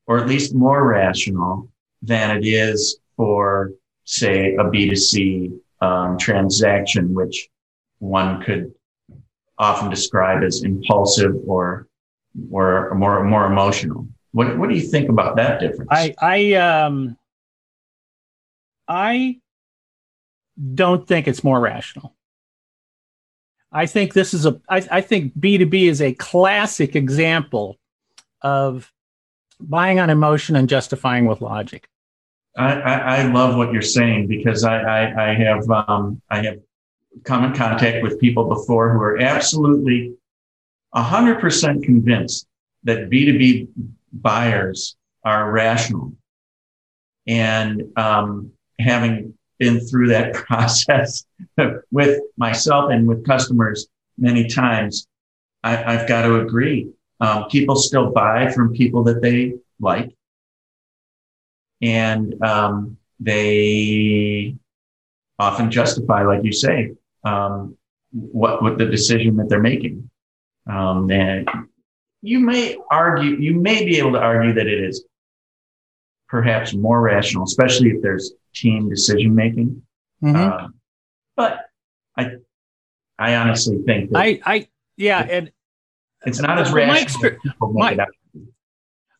or 0.08 0.20
at 0.20 0.28
least 0.28 0.54
more 0.56 0.88
rational 0.88 1.70
than 2.02 2.38
it 2.38 2.46
is 2.46 3.00
for, 3.18 3.72
say, 4.04 4.56
a 4.56 4.70
B 4.70 4.90
two 4.90 4.96
C 4.96 5.52
um, 5.86 6.18
transaction, 6.18 7.14
which 7.14 7.50
one 8.00 8.42
could 8.42 8.74
often 9.58 9.90
describe 9.90 10.44
as 10.44 10.64
impulsive 10.64 11.36
or 11.48 11.88
or 12.52 12.94
more 12.96 13.24
more 13.24 13.46
emotional. 13.46 14.08
What 14.32 14.58
what 14.58 14.70
do 14.70 14.76
you 14.76 14.88
think 14.88 15.10
about 15.10 15.36
that 15.38 15.60
difference? 15.60 15.90
I 15.92 16.14
I 16.20 16.54
um 16.54 17.18
I 18.88 19.40
don't 20.74 21.08
think 21.08 21.28
it's 21.28 21.44
more 21.44 21.60
rational. 21.60 22.16
I 23.72 23.86
think 23.86 24.14
this 24.14 24.34
is 24.34 24.46
a 24.46 24.60
I, 24.70 24.88
I 24.92 25.02
think 25.02 25.38
B2B 25.38 25.90
is 25.90 26.02
a 26.02 26.14
classic 26.14 26.96
example 26.96 27.78
of 28.42 28.92
buying 29.60 30.00
on 30.00 30.10
emotion 30.10 30.56
and 30.56 30.68
justifying 30.68 31.26
with 31.26 31.42
logic. 31.42 31.88
I, 32.58 32.74
I, 32.80 33.24
love 33.24 33.58
what 33.58 33.74
you're 33.74 33.82
saying 33.82 34.28
because 34.28 34.64
I, 34.64 34.80
I, 34.80 35.32
I 35.32 35.34
have 35.34 35.70
um, 35.70 36.22
I 36.30 36.42
have 36.44 36.60
come 37.24 37.44
in 37.44 37.54
contact 37.54 38.02
with 38.02 38.20
people 38.20 38.46
before 38.46 38.94
who 38.94 39.00
are 39.00 39.20
absolutely 39.20 40.16
hundred 40.94 41.42
percent 41.42 41.84
convinced 41.84 42.48
that 42.84 43.10
B2B 43.10 43.68
buyers 44.14 44.96
are 45.24 45.52
rational. 45.52 46.14
And 47.28 47.84
um, 47.98 48.52
having 48.80 49.34
been 49.60 49.80
through 49.80 50.10
that 50.10 50.34
process 50.48 51.26
with 51.92 52.22
myself 52.38 52.92
and 52.92 53.08
with 53.08 53.26
customers 53.26 53.88
many 54.18 54.48
times, 54.48 55.08
I, 55.64 55.84
I've 55.84 56.08
got 56.08 56.22
to 56.22 56.40
agree. 56.40 56.90
Um, 57.20 57.46
people 57.50 57.76
still 57.76 58.12
buy 58.12 58.52
from 58.52 58.74
people 58.74 59.04
that 59.06 59.22
they 59.22 59.56
like 59.80 60.15
and 61.86 62.42
um, 62.44 62.98
they 63.20 64.56
often 65.40 65.70
justify, 65.70 66.24
like 66.24 66.44
you 66.44 66.52
say, 66.52 66.92
um, 67.24 67.78
what 68.12 68.62
what 68.62 68.78
the 68.78 68.86
decision 68.86 69.36
that 69.38 69.50
they're 69.50 69.62
making. 69.62 70.10
Um, 70.68 71.12
and 71.12 71.48
you 72.22 72.40
may 72.40 72.78
argue, 72.90 73.38
you 73.38 73.54
may 73.60 73.86
be 73.86 73.98
able 74.00 74.14
to 74.14 74.20
argue 74.20 74.54
that 74.54 74.68
it 74.68 74.84
is 74.84 75.06
perhaps 76.28 76.74
more 76.74 77.02
rational, 77.02 77.44
especially 77.44 77.90
if 77.90 78.02
there's 78.02 78.34
team 78.56 78.90
decision 78.90 79.36
making. 79.36 79.82
Mhm. 80.24 80.36
Uh, 80.36 80.68
but 81.36 81.66
I, 82.18 82.32
I 83.20 83.36
honestly 83.36 83.82
think 83.86 84.12
that 84.12 84.20
I 84.20 84.40
I 84.46 84.68
yeah, 84.98 85.22
and 85.30 85.52
it's 86.26 86.40
not 86.40 86.58
as 86.58 86.72
my 86.72 86.78
rational 86.78 86.96
as 87.06 87.16
exper- 87.16 87.38
people 87.42 87.74
make 87.74 87.80
my- 87.80 87.92
it 87.92 88.00
out. 88.00 88.08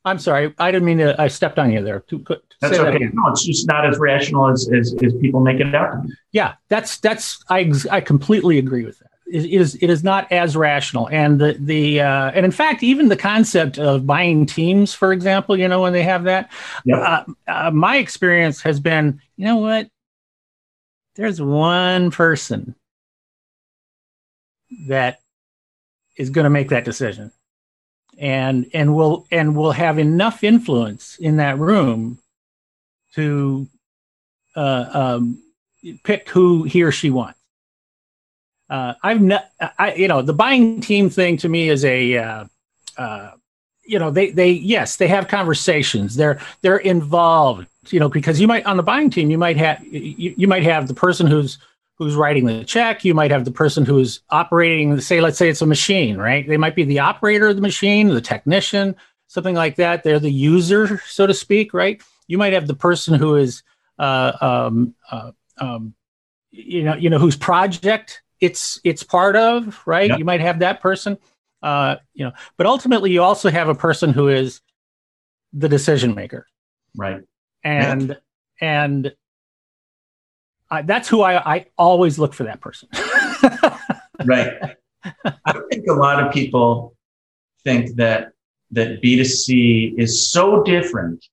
I'm 0.06 0.20
sorry, 0.20 0.54
I 0.60 0.72
didn't 0.72 0.86
mean 0.86 1.00
to. 1.00 1.20
I 1.20 1.28
stepped 1.28 1.58
on 1.58 1.72
you 1.72 1.84
there. 1.84 2.02
To, 2.02 2.20
to 2.20 2.42
That's 2.62 2.78
that 2.78 2.88
okay. 2.88 2.98
again. 2.98 3.12
No, 3.16 3.32
it's 3.32 3.44
just 3.44 3.68
not 3.68 3.86
as 3.88 3.98
rational 3.98 4.48
as, 4.50 4.70
as, 4.72 4.96
as 5.04 5.14
people 5.16 5.40
make 5.40 5.60
it 5.60 5.74
out 5.74 5.92
to 5.94 6.08
be. 6.08 6.14
Yeah, 6.32 6.54
that's 6.70 7.00
that's 7.00 7.44
I 7.50 7.72
I 7.92 8.02
completely 8.02 8.60
agree 8.60 8.86
with 8.86 9.00
that. 9.00 9.10
It 9.26 9.46
it 9.46 9.52
is 9.60 9.76
it 9.82 9.90
is 9.90 10.04
not 10.04 10.32
as 10.32 10.56
rational, 10.56 11.10
and 11.10 11.42
the 11.42 11.58
the 11.60 12.02
uh, 12.02 12.32
and 12.36 12.46
in 12.46 12.52
fact, 12.52 12.84
even 12.84 13.10
the 13.10 13.18
concept 13.18 13.80
of 13.80 14.06
buying 14.06 14.46
teams, 14.46 14.94
for 14.94 15.12
example, 15.12 15.58
you 15.58 15.68
know, 15.68 15.82
when 15.82 15.94
they 15.94 16.04
have 16.04 16.26
that, 16.26 16.52
Yep. 16.86 17.00
uh, 17.00 17.24
uh, 17.48 17.72
my 17.72 17.98
experience 17.98 18.62
has 18.62 18.80
been, 18.80 19.20
you 19.38 19.46
know 19.46 19.58
what? 19.58 19.90
There's 21.16 21.42
one 21.42 22.12
person 22.12 22.76
that 24.88 25.20
is 26.18 26.30
going 26.30 26.44
to 26.44 26.50
make 26.50 26.70
that 26.70 26.86
decision, 26.86 27.32
and 28.18 28.70
and 28.74 28.96
will 28.96 29.28
and 29.32 29.56
will 29.56 29.72
have 29.72 30.00
enough 30.00 30.44
influence 30.44 31.18
in 31.18 31.38
that 31.38 31.58
room 31.60 32.20
to 33.16 33.68
uh, 34.56 34.86
um, 34.94 35.42
pick 36.04 36.30
who 36.30 36.64
he 36.64 36.84
or 36.84 36.92
she 36.92 37.10
wants. 37.10 37.40
Uh, 38.70 38.94
I've 39.04 39.22
not, 39.22 39.52
I, 39.78 39.94
you 39.94 40.08
know, 40.08 40.22
the 40.22 40.34
buying 40.34 40.82
team 40.82 41.10
thing 41.10 41.38
to 41.38 41.50
me 41.50 41.70
is 41.70 41.86
a, 41.86 42.18
uh, 42.18 42.46
uh, 42.98 43.32
you 43.86 44.00
know, 44.00 44.10
they, 44.10 44.32
they, 44.32 44.52
yes, 44.52 44.96
they 44.96 45.08
have 45.08 45.28
conversations. 45.28 46.16
They're, 46.16 46.40
they're 46.62 46.78
involved, 46.78 47.68
you 47.90 48.00
know, 48.00 48.10
because 48.10 48.40
you 48.42 48.48
might, 48.48 48.66
on 48.66 48.78
the 48.78 48.84
buying 48.84 49.12
team, 49.12 49.30
you 49.30 49.38
might 49.38 49.58
have, 49.58 49.86
you, 49.86 50.34
you 50.36 50.48
might 50.48 50.64
have 50.64 50.88
the 50.88 50.96
person 50.96 51.28
who's, 51.28 51.60
who's 51.98 52.16
writing 52.16 52.46
the 52.46 52.64
check. 52.64 53.06
You 53.06 53.14
might 53.14 53.32
have 53.32 53.46
the 53.46 53.52
person 53.52 53.86
who's 53.86 54.20
operating, 54.30 55.00
say, 55.00 55.22
let's 55.22 55.38
say 55.38 55.50
it's 55.50 55.62
a 55.62 55.66
machine, 55.66 56.18
right? 56.18 56.48
They 56.48 56.58
might 56.58 56.76
be 56.76 56.84
the 56.84 57.00
operator 57.00 57.48
of 57.48 57.56
the 57.56 57.62
machine, 57.62 58.10
the 58.10 58.22
technician, 58.22 58.96
something 59.28 59.56
like 59.56 59.78
that. 59.78 60.04
They're 60.04 60.20
the 60.20 60.30
user, 60.32 61.02
so 61.08 61.26
to 61.26 61.34
speak, 61.34 61.74
right? 61.74 62.02
You 62.28 62.38
might 62.38 62.54
have 62.54 62.68
the 62.68 62.76
person 62.76 63.14
who 63.14 63.36
is, 63.36 63.64
uh, 63.98 64.34
um, 64.42 64.94
uh, 65.10 65.32
um, 65.58 65.94
you 66.52 66.84
know, 66.84 66.96
you 66.96 67.10
know, 67.10 67.20
whose 67.20 67.38
project 67.38 68.22
it's 68.42 68.80
it's 68.84 69.04
part 69.04 69.36
of, 69.36 69.82
right? 69.86 70.10
Yeah. 70.10 70.18
You 70.18 70.26
might 70.26 70.42
have 70.42 70.60
that 70.60 70.82
person, 70.82 71.18
uh, 71.62 71.96
you 72.14 72.26
know, 72.26 72.34
but 72.58 72.68
ultimately 72.68 73.12
you 73.12 73.22
also 73.24 73.50
have 73.50 73.70
a 73.70 73.76
person 73.76 74.12
who 74.12 74.28
is 74.28 74.62
the 75.54 75.70
decision 75.70 76.14
maker, 76.16 76.46
Right. 76.96 77.24
and 77.64 78.18
and 78.60 79.14
I, 80.70 80.82
that's 80.82 81.08
who 81.08 81.22
I 81.22 81.56
I 81.56 81.66
always 81.78 82.18
look 82.18 82.34
for 82.34 82.44
that 82.44 82.62
person. 82.62 82.90
right. 84.26 84.76
I 85.46 85.62
think 85.70 85.88
a 85.88 85.94
lot 85.94 86.24
of 86.24 86.34
people 86.34 86.96
think 87.64 87.96
that 87.96 88.32
that 88.72 89.02
B2C 89.02 89.98
is 89.98 90.32
so 90.32 90.64
different 90.64 91.26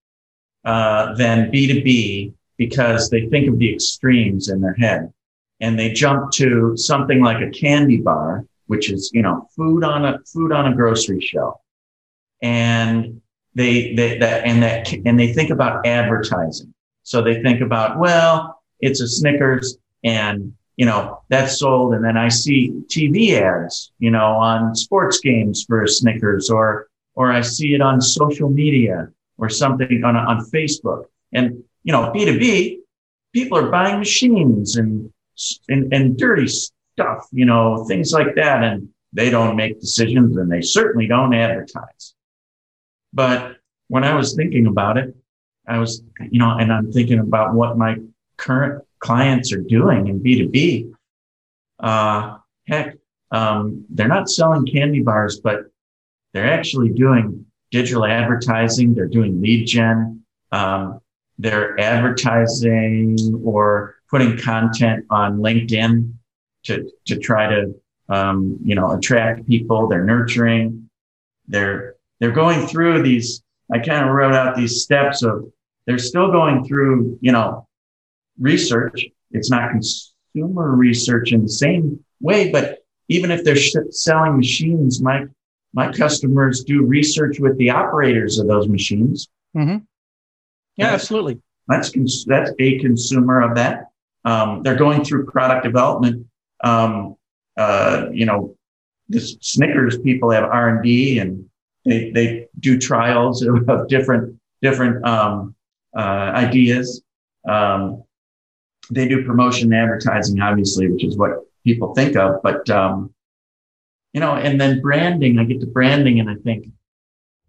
uh, 0.64 1.14
than 1.14 1.50
B2B 1.50 2.34
because 2.56 3.10
they 3.10 3.26
think 3.28 3.48
of 3.48 3.58
the 3.58 3.72
extremes 3.72 4.48
in 4.48 4.60
their 4.60 4.74
head 4.74 5.12
and 5.60 5.78
they 5.78 5.92
jump 5.92 6.30
to 6.32 6.76
something 6.76 7.20
like 7.22 7.40
a 7.42 7.50
candy 7.50 7.98
bar, 7.98 8.44
which 8.66 8.90
is, 8.90 9.10
you 9.12 9.22
know, 9.22 9.48
food 9.56 9.84
on 9.84 10.04
a 10.04 10.18
food 10.26 10.52
on 10.52 10.72
a 10.72 10.74
grocery 10.74 11.20
shelf. 11.20 11.60
And 12.42 13.20
they, 13.54 13.94
they 13.94 14.18
that 14.18 14.44
and 14.44 14.62
that 14.62 14.92
and 14.92 15.18
they 15.18 15.32
think 15.32 15.50
about 15.50 15.86
advertising. 15.86 16.72
So 17.02 17.22
they 17.22 17.42
think 17.42 17.60
about, 17.60 17.98
well, 17.98 18.61
it's 18.82 19.00
a 19.00 19.08
Snickers 19.08 19.78
and 20.04 20.52
you 20.76 20.86
know, 20.86 21.22
that's 21.28 21.58
sold. 21.58 21.94
And 21.94 22.04
then 22.04 22.16
I 22.16 22.28
see 22.28 22.72
TV 22.86 23.32
ads, 23.32 23.92
you 23.98 24.10
know, 24.10 24.36
on 24.36 24.74
sports 24.74 25.20
games 25.20 25.64
for 25.66 25.86
Snickers 25.86 26.50
or, 26.50 26.88
or 27.14 27.30
I 27.30 27.42
see 27.42 27.74
it 27.74 27.80
on 27.80 28.00
social 28.00 28.48
media 28.48 29.08
or 29.38 29.48
something 29.48 30.02
on, 30.04 30.16
on 30.16 30.44
Facebook. 30.46 31.04
And, 31.32 31.62
you 31.84 31.92
know, 31.92 32.10
B2B, 32.14 32.78
people 33.32 33.58
are 33.58 33.70
buying 33.70 33.98
machines 33.98 34.76
and, 34.76 35.12
and, 35.68 35.92
and 35.92 36.16
dirty 36.16 36.48
stuff, 36.48 37.28
you 37.32 37.44
know, 37.44 37.84
things 37.84 38.12
like 38.12 38.34
that. 38.36 38.64
And 38.64 38.88
they 39.12 39.28
don't 39.28 39.56
make 39.56 39.80
decisions 39.80 40.36
and 40.38 40.50
they 40.50 40.62
certainly 40.62 41.06
don't 41.06 41.34
advertise. 41.34 42.14
But 43.12 43.56
when 43.88 44.04
I 44.04 44.14
was 44.14 44.34
thinking 44.34 44.66
about 44.66 44.96
it, 44.96 45.14
I 45.68 45.78
was, 45.78 46.02
you 46.30 46.38
know, 46.38 46.56
and 46.58 46.72
I'm 46.72 46.90
thinking 46.90 47.18
about 47.18 47.54
what 47.54 47.76
my 47.76 47.96
current 48.42 48.84
clients 48.98 49.52
are 49.52 49.60
doing 49.60 50.08
in 50.08 50.20
B2B. 50.20 50.92
Uh, 51.78 52.38
heck, 52.66 52.96
um, 53.30 53.84
they're 53.88 54.08
not 54.08 54.28
selling 54.28 54.66
candy 54.66 55.00
bars, 55.00 55.40
but 55.40 55.60
they're 56.32 56.50
actually 56.50 56.90
doing 56.90 57.46
digital 57.70 58.04
advertising. 58.04 58.94
They're 58.94 59.06
doing 59.06 59.40
lead 59.40 59.66
gen. 59.66 60.22
Um, 60.50 61.00
they're 61.38 61.78
advertising 61.80 63.40
or 63.44 63.96
putting 64.10 64.36
content 64.36 65.06
on 65.08 65.38
LinkedIn 65.38 66.12
to 66.64 66.90
to 67.06 67.16
try 67.18 67.48
to 67.48 67.74
um, 68.08 68.58
you 68.62 68.74
know 68.74 68.92
attract 68.92 69.46
people. 69.48 69.88
They're 69.88 70.04
nurturing. 70.04 70.88
They're 71.48 71.96
they're 72.20 72.32
going 72.32 72.66
through 72.66 73.02
these. 73.02 73.42
I 73.72 73.78
kind 73.78 74.06
of 74.06 74.14
wrote 74.14 74.34
out 74.34 74.56
these 74.56 74.82
steps 74.82 75.22
of. 75.22 75.50
They're 75.86 75.98
still 75.98 76.30
going 76.30 76.64
through 76.64 77.18
you 77.20 77.32
know 77.32 77.66
research. 78.38 79.04
It's 79.30 79.50
not 79.50 79.70
consumer 79.70 80.74
research 80.74 81.32
in 81.32 81.42
the 81.42 81.48
same 81.48 82.04
way, 82.20 82.50
but 82.50 82.78
even 83.08 83.30
if 83.30 83.44
they're 83.44 83.56
sh- 83.56 83.76
selling 83.90 84.36
machines, 84.36 85.02
my 85.02 85.26
my 85.74 85.90
customers 85.90 86.64
do 86.64 86.84
research 86.84 87.38
with 87.38 87.56
the 87.56 87.70
operators 87.70 88.38
of 88.38 88.46
those 88.46 88.68
machines. 88.68 89.28
Mm-hmm. 89.56 89.78
Yeah, 90.76 90.90
that's, 90.90 91.04
absolutely. 91.04 91.40
That's 91.68 91.90
cons- 91.90 92.24
that's 92.26 92.50
a 92.58 92.78
consumer 92.78 93.40
of 93.40 93.56
that. 93.56 93.88
Um, 94.24 94.62
they're 94.62 94.76
going 94.76 95.04
through 95.04 95.26
product 95.26 95.64
development. 95.64 96.26
Um, 96.62 97.16
uh, 97.56 98.06
you 98.12 98.26
know, 98.26 98.56
the 99.08 99.20
Snickers 99.20 99.98
people 99.98 100.30
have 100.30 100.44
R 100.44 100.68
and 100.68 100.82
D, 100.82 101.18
and 101.18 101.48
they 101.84 102.10
they 102.10 102.48
do 102.60 102.78
trials 102.78 103.42
of, 103.42 103.68
of 103.68 103.88
different 103.88 104.38
different 104.60 105.04
um, 105.06 105.54
uh, 105.96 106.32
ideas. 106.34 107.02
Um, 107.48 108.04
they 108.90 109.08
do 109.08 109.24
promotion 109.24 109.72
and 109.72 109.82
advertising, 109.82 110.40
obviously, 110.40 110.90
which 110.90 111.04
is 111.04 111.16
what 111.16 111.44
people 111.64 111.94
think 111.94 112.16
of. 112.16 112.42
But 112.42 112.68
um, 112.70 113.12
you 114.12 114.20
know, 114.20 114.34
and 114.34 114.60
then 114.60 114.80
branding. 114.80 115.38
I 115.38 115.44
get 115.44 115.60
to 115.60 115.66
branding, 115.66 116.20
and 116.20 116.28
I 116.28 116.34
think, 116.36 116.66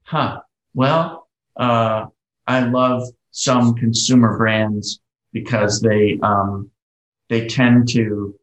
huh, 0.03 0.41
well, 0.73 1.27
uh, 1.55 2.05
I 2.47 2.59
love 2.61 3.03
some 3.31 3.75
consumer 3.75 4.37
brands 4.37 4.99
because 5.31 5.81
they 5.81 6.19
um, 6.21 6.69
they 7.29 7.47
tend 7.47 7.89
to 7.89 8.35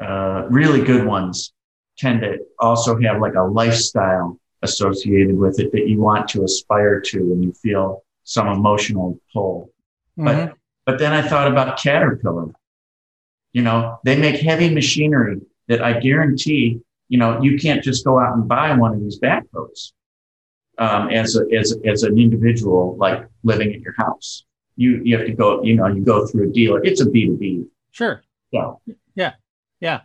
uh, 0.00 0.46
really 0.50 0.82
good 0.82 1.06
ones 1.06 1.52
tend 1.96 2.20
to 2.22 2.38
also 2.58 2.98
have 3.00 3.20
like 3.20 3.34
a 3.34 3.42
lifestyle 3.42 4.38
associated 4.62 5.36
with 5.36 5.60
it 5.60 5.70
that 5.72 5.88
you 5.88 6.00
want 6.00 6.28
to 6.28 6.42
aspire 6.42 7.00
to 7.00 7.18
and 7.18 7.44
you 7.44 7.52
feel 7.52 8.02
some 8.24 8.48
emotional 8.48 9.18
pull. 9.32 9.70
Mm-hmm. 10.18 10.46
But 10.46 10.56
but 10.86 10.98
then 10.98 11.12
I 11.12 11.22
thought 11.22 11.48
about 11.48 11.78
Caterpillar. 11.78 12.48
You 13.52 13.62
know, 13.62 13.98
they 14.04 14.16
make 14.16 14.40
heavy 14.40 14.68
machinery 14.68 15.40
that 15.68 15.82
I 15.82 16.00
guarantee, 16.00 16.80
you 17.08 17.18
know, 17.18 17.40
you 17.40 17.58
can't 17.58 17.82
just 17.82 18.04
go 18.04 18.18
out 18.18 18.34
and 18.34 18.48
buy 18.48 18.74
one 18.76 18.92
of 18.92 19.00
these 19.00 19.18
backhoes 19.18 19.92
um, 20.78 21.08
as 21.10 21.36
a, 21.36 21.44
as 21.56 21.76
as 21.84 22.02
an 22.02 22.18
individual, 22.18 22.96
like 22.98 23.26
living 23.44 23.72
in 23.72 23.80
your 23.80 23.94
house. 23.96 24.44
You 24.76 25.00
you 25.04 25.16
have 25.16 25.26
to 25.26 25.32
go, 25.32 25.62
you 25.62 25.76
know, 25.76 25.86
you 25.86 26.04
go 26.04 26.26
through 26.26 26.50
a 26.50 26.52
dealer. 26.52 26.84
It's 26.84 27.00
a 27.00 27.08
B 27.08 27.26
two 27.26 27.36
B. 27.36 27.64
Sure. 27.92 28.22
So 28.52 28.80
yeah, 29.14 29.34
yeah. 29.80 30.00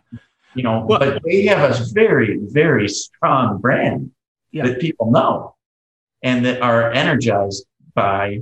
You 0.54 0.62
know, 0.62 0.84
well, 0.88 0.98
but 0.98 1.22
they 1.24 1.46
have 1.46 1.70
a 1.70 1.84
very 1.92 2.38
very 2.42 2.88
strong 2.88 3.58
brand 3.58 4.12
yeah. 4.52 4.66
that 4.66 4.80
people 4.80 5.10
know, 5.10 5.56
and 6.22 6.44
that 6.44 6.62
are 6.62 6.92
energized 6.92 7.66
by 7.94 8.40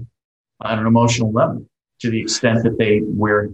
on 0.61 0.79
an 0.79 0.87
emotional 0.87 1.33
level 1.33 1.67
to 2.01 2.11
the 2.11 2.21
extent 2.21 2.63
that 2.65 2.79
they 2.79 3.01
wear 3.05 3.51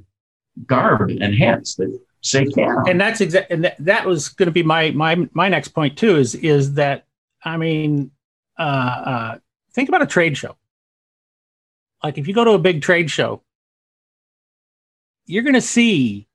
garb 0.66 1.10
and 1.10 1.34
hats 1.34 1.74
that 1.76 1.98
say 2.20 2.44
"CAT." 2.46 2.88
And 2.88 3.00
that's 3.00 3.20
exactly, 3.20 3.54
and 3.54 3.64
that, 3.64 3.76
that 3.80 4.06
was 4.06 4.28
going 4.28 4.46
to 4.46 4.52
be 4.52 4.62
my 4.62 4.90
my 4.90 5.28
my 5.32 5.48
next 5.48 5.68
point 5.68 5.96
too. 5.98 6.16
Is 6.16 6.34
is 6.34 6.74
that 6.74 7.06
I 7.44 7.56
mean, 7.56 8.10
uh, 8.58 8.62
uh, 8.62 9.38
think 9.72 9.88
about 9.88 10.02
a 10.02 10.06
trade 10.06 10.36
show. 10.36 10.56
Like 12.02 12.18
if 12.18 12.28
you 12.28 12.34
go 12.34 12.44
to 12.44 12.52
a 12.52 12.58
big 12.58 12.82
trade 12.82 13.10
show, 13.10 13.42
you're 15.26 15.42
going 15.42 15.54
to 15.54 15.60
see 15.60 16.28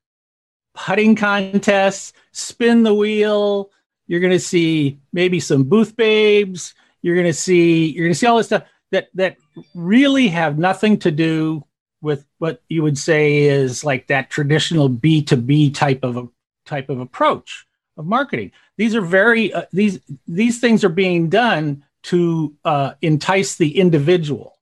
putting 0.74 1.14
contests, 1.16 2.12
spin 2.32 2.82
the 2.82 2.94
wheel. 2.94 3.70
You're 4.06 4.20
going 4.20 4.32
to 4.32 4.40
see 4.40 4.98
maybe 5.12 5.38
some 5.38 5.64
booth 5.64 5.96
babes. 5.96 6.74
You're 7.02 7.14
going 7.14 7.26
to 7.26 7.32
see 7.32 7.90
you're 7.90 8.04
going 8.04 8.12
to 8.12 8.18
see 8.18 8.26
all 8.26 8.36
this 8.36 8.46
stuff 8.46 8.64
that 8.90 9.08
that 9.14 9.36
really 9.74 10.28
have 10.28 10.58
nothing 10.58 10.98
to 10.98 11.10
do 11.10 11.64
with 12.02 12.24
what 12.38 12.62
you 12.68 12.82
would 12.82 12.98
say 12.98 13.42
is 13.42 13.84
like 13.84 14.06
that 14.06 14.30
traditional 14.30 14.88
B2B 14.88 15.74
type 15.74 16.02
of 16.02 16.16
a 16.16 16.28
type 16.66 16.88
of 16.88 17.00
approach 17.00 17.66
of 17.96 18.06
marketing. 18.06 18.52
These 18.76 18.94
are 18.94 19.00
very 19.00 19.52
uh, 19.52 19.64
these 19.72 20.00
these 20.26 20.60
things 20.60 20.84
are 20.84 20.88
being 20.88 21.28
done 21.28 21.84
to 22.04 22.56
uh, 22.64 22.92
entice 23.02 23.56
the 23.56 23.78
individual, 23.78 24.56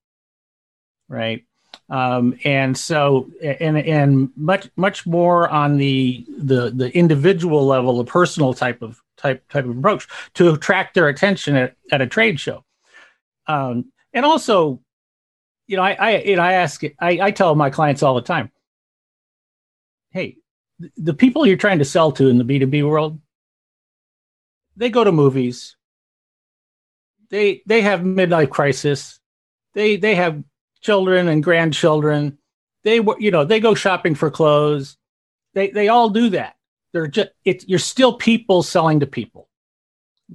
right? 1.09 1.44
Um, 1.90 2.38
and 2.44 2.77
so 2.77 3.31
and 3.42 3.79
and 3.79 4.31
much 4.37 4.68
much 4.77 5.07
more 5.07 5.48
on 5.48 5.79
the 5.79 6.27
the 6.37 6.70
the 6.70 6.94
individual 6.94 7.64
level, 7.64 7.98
the 7.98 8.05
personal 8.05 8.53
type 8.53 8.83
of 8.83 9.01
type 9.16 9.48
type 9.48 9.64
of 9.64 9.79
approach 9.79 10.07
to 10.35 10.53
attract 10.53 10.94
their 10.94 11.09
attention 11.09 11.57
at, 11.57 11.77
at 11.90 12.01
a 12.01 12.07
trade 12.07 12.40
show. 12.40 12.64
Um, 13.46 13.92
and 14.12 14.27
also 14.27 14.81
you 15.68 15.76
know, 15.76 15.83
I, 15.83 15.92
I, 15.92 16.16
you 16.22 16.37
know, 16.37 16.42
I 16.42 16.54
ask, 16.54 16.83
I, 16.98 17.20
I 17.20 17.31
tell 17.31 17.54
my 17.54 17.70
clients 17.70 18.02
all 18.02 18.14
the 18.14 18.22
time, 18.22 18.50
hey, 20.11 20.38
the 20.96 21.14
people 21.14 21.46
you're 21.46 21.59
trying 21.59 21.78
to 21.78 21.85
sell 21.85 22.11
to 22.12 22.28
in 22.28 22.38
the 22.38 22.44
B2B 22.44 22.88
world, 22.88 23.20
they 24.76 24.88
go 24.88 25.04
to 25.04 25.12
movies. 25.12 25.76
They, 27.31 27.62
they 27.66 27.83
have 27.83 28.00
midlife 28.00 28.48
crisis. 28.48 29.20
They, 29.74 29.96
they 29.96 30.14
have 30.14 30.42
children 30.81 31.28
and 31.28 31.44
grandchildren. 31.44 32.38
They, 32.85 33.00
were 33.00 33.20
you 33.20 33.31
know, 33.31 33.44
they 33.44 33.61
go 33.61 33.74
shopping 33.74 34.14
for 34.14 34.31
clothes. 34.31 34.96
They, 35.52 35.70
they 35.70 35.88
all 35.88 36.09
do 36.09 36.31
that. 36.31 36.57
They're 36.92 37.09
just, 37.09 37.31
it's, 37.44 37.68
you're 37.68 37.78
still 37.78 38.14
people 38.14 38.62
selling 38.62 39.00
to 39.00 39.07
people. 39.07 39.50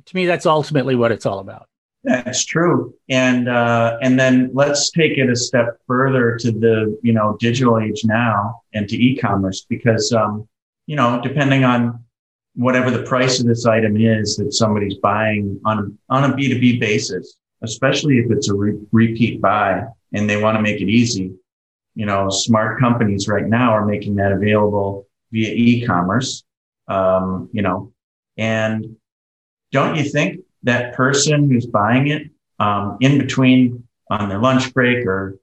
To 0.06 0.16
me, 0.16 0.28
that's 0.28 0.46
ultimately 0.46 0.96
what 0.96 1.12
it's 1.12 1.26
all 1.26 1.40
about. 1.40 1.68
That's 2.04 2.44
true. 2.44 2.94
And 3.10 3.48
uh, 3.48 3.98
and 4.02 4.20
then 4.20 4.50
let's 4.54 4.92
take 4.92 5.18
it 5.18 5.30
a 5.30 5.36
step 5.36 5.80
further 5.88 6.38
to 6.38 6.52
the 6.52 7.00
you 7.02 7.14
know 7.14 7.38
digital 7.40 7.80
age 7.80 8.02
now 8.04 8.62
and 8.74 8.90
to 8.90 8.98
e-commerce 8.98 9.66
because 9.70 10.12
um, 10.12 10.48
you 10.86 10.98
know 10.98 11.22
depending 11.24 11.64
on 11.64 12.04
whatever 12.56 12.92
the 12.92 13.04
price 13.04 13.40
of 13.40 13.48
this 13.48 13.66
item 13.66 13.96
is 13.98 14.36
that 14.36 14.54
somebody's 14.54 14.96
buying 14.96 15.60
on 15.66 15.98
on 16.10 16.30
a 16.30 16.36
B2B 16.36 16.80
basis, 16.80 17.38
especially 17.62 18.20
if 18.20 18.30
it's 18.32 18.50
a 18.50 18.54
re- 18.54 18.80
repeat 18.92 19.42
buy 19.42 19.86
and 20.12 20.30
they 20.30 20.42
want 20.42 20.58
to 20.58 20.62
make 20.62 20.82
it 20.82 20.90
easy. 20.90 21.34
You 21.96 22.06
know, 22.06 22.30
smart 22.30 22.82
companies 22.82 23.30
right 23.30 23.48
now 23.48 23.72
are 23.72 23.86
making 23.86 24.16
that 24.16 24.34
available 24.34 25.08
via 25.32 25.54
e-commerce. 25.54 26.44
Um, 26.90 27.50
you 27.54 27.62
know, 27.62 27.94
and 28.36 28.98
don't 29.72 29.96
you 29.96 30.04
think 30.04 30.42
that 30.64 30.94
person 30.94 31.50
who's 31.50 31.66
buying 31.66 32.08
it 32.08 32.30
um, 32.60 32.98
in 33.02 33.18
between 33.18 33.84
on 34.10 34.30
their 34.30 34.40
lunch 34.40 34.74
break 34.74 35.06
or 35.06 35.38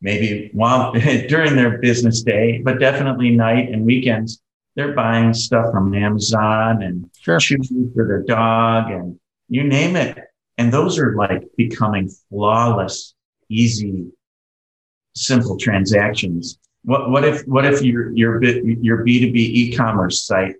maybe 0.00 0.50
while 0.52 0.92
during 1.28 1.56
their 1.56 1.78
business 1.78 2.22
day, 2.22 2.60
but 2.62 2.78
definitely 2.78 3.30
night 3.30 3.70
and 3.70 3.84
weekends, 3.84 4.40
they're 4.76 4.92
buying 4.92 5.32
stuff 5.32 5.72
from 5.72 5.94
Amazon 5.94 6.82
and 6.82 7.10
sure. 7.20 7.40
shoes 7.40 7.72
for 7.94 8.06
their 8.06 8.22
dog 8.22 8.90
and 8.90 9.18
you 9.48 9.64
name 9.64 9.96
it. 9.96 10.18
And 10.58 10.72
those 10.72 10.98
are 10.98 11.16
like 11.16 11.42
becoming 11.56 12.10
flawless, 12.28 13.14
easy, 13.48 14.06
simple 15.14 15.56
transactions. 15.56 16.58
What, 16.84 17.10
what 17.10 17.24
if, 17.24 17.46
what 17.46 17.64
if 17.64 17.82
your, 17.82 18.12
your, 18.12 18.42
your 18.42 19.04
B2B 19.04 19.36
e-commerce 19.36 20.26
site 20.26 20.56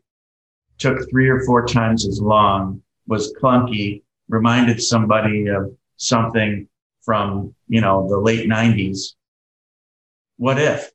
took 0.79 1.09
three 1.11 1.29
or 1.29 1.41
four 1.45 1.67
times 1.67 2.07
as 2.09 2.21
long, 2.21 2.83
was 3.07 3.35
clunky, 3.41 4.03
reminded 4.29 4.83
somebody 4.83 5.49
of 5.49 5.77
something 5.97 6.69
from, 7.03 7.55
you 7.69 7.81
know, 7.81 8.09
the 8.09 8.19
late 8.19 8.49
nineties. 8.49 9.17
What 10.37 10.59
if? 10.59 10.91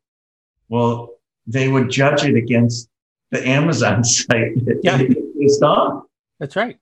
Well, 0.67 1.15
they 1.47 1.67
would 1.67 1.89
judge 1.89 2.23
it 2.23 2.35
against 2.35 2.89
the 3.31 3.47
Amazon 3.47 4.03
site 4.03 4.53
yeah. 4.83 4.97
it's 4.99 5.61
on. 5.61 6.03
That's 6.39 6.55
right. 6.55 6.77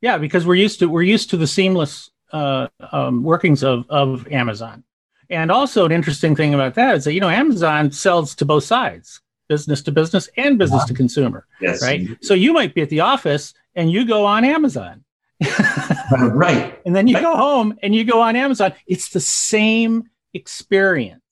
Yeah, 0.00 0.18
because 0.18 0.46
we're 0.46 0.54
used 0.54 0.78
to 0.78 0.88
we're 0.88 1.02
used 1.02 1.30
to 1.30 1.36
the 1.36 1.46
seamless 1.46 2.10
uh, 2.32 2.68
um, 2.92 3.22
workings 3.22 3.62
of 3.62 3.84
of 3.90 4.26
Amazon, 4.32 4.84
and 5.28 5.50
also 5.50 5.84
an 5.84 5.92
interesting 5.92 6.34
thing 6.34 6.54
about 6.54 6.74
that 6.74 6.96
is 6.96 7.04
that 7.04 7.12
you 7.12 7.20
know 7.20 7.28
Amazon 7.28 7.92
sells 7.92 8.34
to 8.36 8.46
both 8.46 8.64
sides, 8.64 9.20
business 9.48 9.82
to 9.82 9.92
business 9.92 10.28
and 10.38 10.58
business 10.58 10.84
to 10.86 10.94
consumer. 10.94 11.46
Yes. 11.60 11.82
Right. 11.82 12.08
So 12.22 12.32
you 12.32 12.52
might 12.54 12.74
be 12.74 12.82
at 12.82 12.88
the 12.88 13.00
office 13.00 13.52
and 13.74 13.90
you 13.90 14.06
go 14.06 14.24
on 14.24 14.44
Amazon, 14.44 15.04
right. 15.40 16.78
And 16.86 16.94
then 16.96 17.06
you 17.06 17.20
go 17.20 17.36
home 17.36 17.78
and 17.82 17.94
you 17.94 18.04
go 18.04 18.20
on 18.20 18.36
Amazon. 18.36 18.72
It's 18.86 19.10
the 19.10 19.20
same 19.20 20.10
experience. 20.34 21.22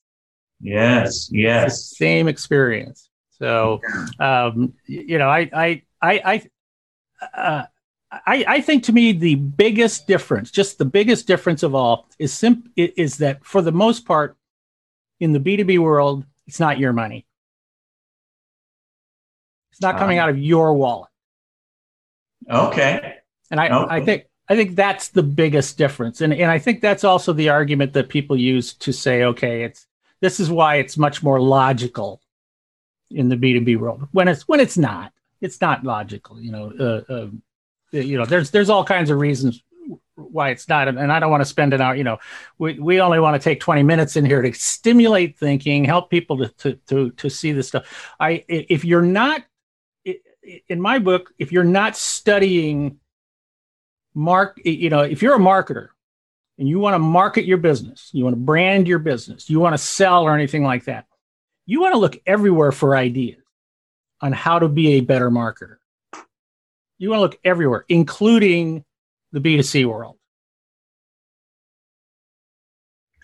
Yes. 0.61 1.31
Yes. 1.33 1.97
same 1.97 2.29
experience. 2.29 3.09
So, 3.39 3.81
um, 4.19 4.75
you 4.87 5.19
know, 5.19 5.29
I, 5.29 5.49
I, 5.53 5.83
I, 6.03 6.43
I, 7.23 7.39
uh, 7.39 7.65
I, 8.11 8.45
I 8.49 8.61
think 8.61 8.85
to 8.85 8.93
me 8.93 9.13
the 9.13 9.37
biggest 9.37 10.07
difference, 10.07 10.51
just 10.51 10.79
the 10.79 10.85
biggest 10.85 11.27
difference 11.27 11.63
of 11.63 11.75
all, 11.75 12.09
is 12.19 12.33
sim- 12.33 12.73
is 12.77 13.19
that 13.19 13.45
for 13.45 13.63
the 13.63 13.73
most 13.73 14.07
part, 14.07 14.37
in 15.21 15.33
the 15.33 15.41
B 15.41 15.57
two 15.57 15.65
B 15.65 15.79
world, 15.79 16.25
it's 16.47 16.61
not 16.61 16.79
your 16.79 16.93
money. 16.93 17.27
It's 19.73 19.81
not 19.81 19.99
coming 19.99 20.19
um, 20.19 20.25
out 20.25 20.29
of 20.31 20.39
your 20.39 20.75
wallet. 20.75 21.11
Okay. 22.51 23.18
And 23.51 23.61
I, 23.61 23.69
okay. 23.69 23.95
I 23.95 24.05
think 24.05 24.25
I 24.49 24.57
think 24.57 24.77
that's 24.77 25.09
the 25.09 25.23
biggest 25.23 25.79
difference. 25.79 26.21
And 26.21 26.33
and 26.33 26.51
I 26.51 26.59
think 26.59 26.81
that's 26.81 27.05
also 27.05 27.33
the 27.33 27.49
argument 27.51 27.93
that 27.95 28.09
people 28.09 28.37
use 28.37 28.75
to 28.75 28.93
say, 28.93 29.25
okay, 29.25 29.63
it's 29.63 29.87
this 30.21 30.41
is 30.41 30.51
why 30.51 30.77
it's 30.77 30.97
much 30.97 31.23
more 31.23 31.41
logical 31.41 32.21
in 33.11 33.29
the 33.29 33.37
B2B 33.37 33.79
world. 33.79 34.07
When 34.13 34.29
it's 34.29 34.47
when 34.49 34.61
it's 34.61 34.79
not. 34.79 35.13
It's 35.41 35.61
not 35.61 35.85
logical, 35.85 36.41
you 36.41 36.51
know. 36.51 36.73
Uh, 36.79 37.13
uh, 37.13 37.29
you 37.93 38.19
know, 38.19 38.27
there's 38.27 38.51
there's 38.51 38.71
all 38.71 38.85
kinds 38.85 39.09
of 39.09 39.19
reasons 39.19 39.63
why 40.17 40.51
it's 40.51 40.69
not 40.69 40.89
and 40.89 41.13
i 41.13 41.21
don't 41.21 41.31
want 41.31 41.41
to 41.41 41.47
spend 41.47 41.73
an 41.73 41.81
hour 41.81 41.95
you 41.95 42.05
know 42.05 42.19
we, 42.59 42.79
we 42.79 43.01
only 43.01 43.21
want 43.21 43.41
to 43.41 43.43
take 43.43 43.61
20 43.61 43.83
minutes 43.83 44.17
in 44.17 44.25
here 44.25 44.43
to 44.43 44.53
stimulate 44.53 45.39
thinking 45.39 45.85
help 45.85 46.11
people 46.11 46.37
to 46.37 46.49
to 46.59 46.75
to, 46.87 47.11
to 47.13 47.31
see 47.31 47.53
this 47.53 47.69
stuff 47.69 48.13
i 48.21 48.45
if 48.49 48.85
you're 48.85 49.01
not 49.01 49.43
in 50.05 50.81
my 50.81 50.99
book 50.99 51.33
if 51.39 51.53
you're 51.53 51.65
not 51.65 51.97
studying 51.97 52.99
mark 54.19 54.61
you 54.65 54.91
know 54.91 55.01
if 55.01 55.23
you're 55.23 55.37
a 55.37 55.39
marketer 55.39 55.91
and 56.59 56.69
you 56.69 56.81
want 56.81 56.93
to 56.93 56.99
market 56.99 57.45
your 57.45 57.57
business 57.57 58.11
you 58.13 58.25
want 58.25 58.35
to 58.35 58.41
brand 58.41 58.89
your 58.89 58.99
business 58.99 59.49
you 59.49 59.61
want 59.61 59.73
to 59.73 59.79
sell 59.79 60.25
or 60.25 60.35
anything 60.35 60.65
like 60.65 60.85
that 60.87 61.07
you 61.67 61.81
want 61.81 61.95
to 61.95 62.01
look 62.01 62.19
everywhere 62.27 62.73
for 62.73 62.97
ideas 62.97 63.41
on 64.21 64.33
how 64.33 64.59
to 64.59 64.69
be 64.69 64.95
a 64.95 65.01
better 65.01 65.31
marketer. 65.31 65.77
You 66.99 67.11
want 67.11 67.19
to 67.19 67.23
look 67.23 67.39
everywhere 67.45 67.85
including 67.89 68.85
the 69.31 69.41
b2c 69.41 69.87
world. 69.87 70.17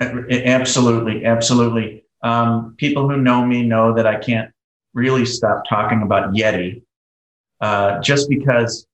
Absolutely 0.01 1.25
absolutely. 1.25 2.05
Um, 2.23 2.77
people 2.79 3.09
who 3.09 3.17
know 3.17 3.45
me 3.45 3.65
know 3.65 3.95
that 3.95 4.07
i 4.07 4.17
can't 4.17 4.53
really 4.95 5.27
stop 5.27 5.65
talking 5.69 6.03
about 6.03 6.35
yeti 6.35 6.83
uh, 7.61 8.01
just 8.01 8.29
because 8.29 8.87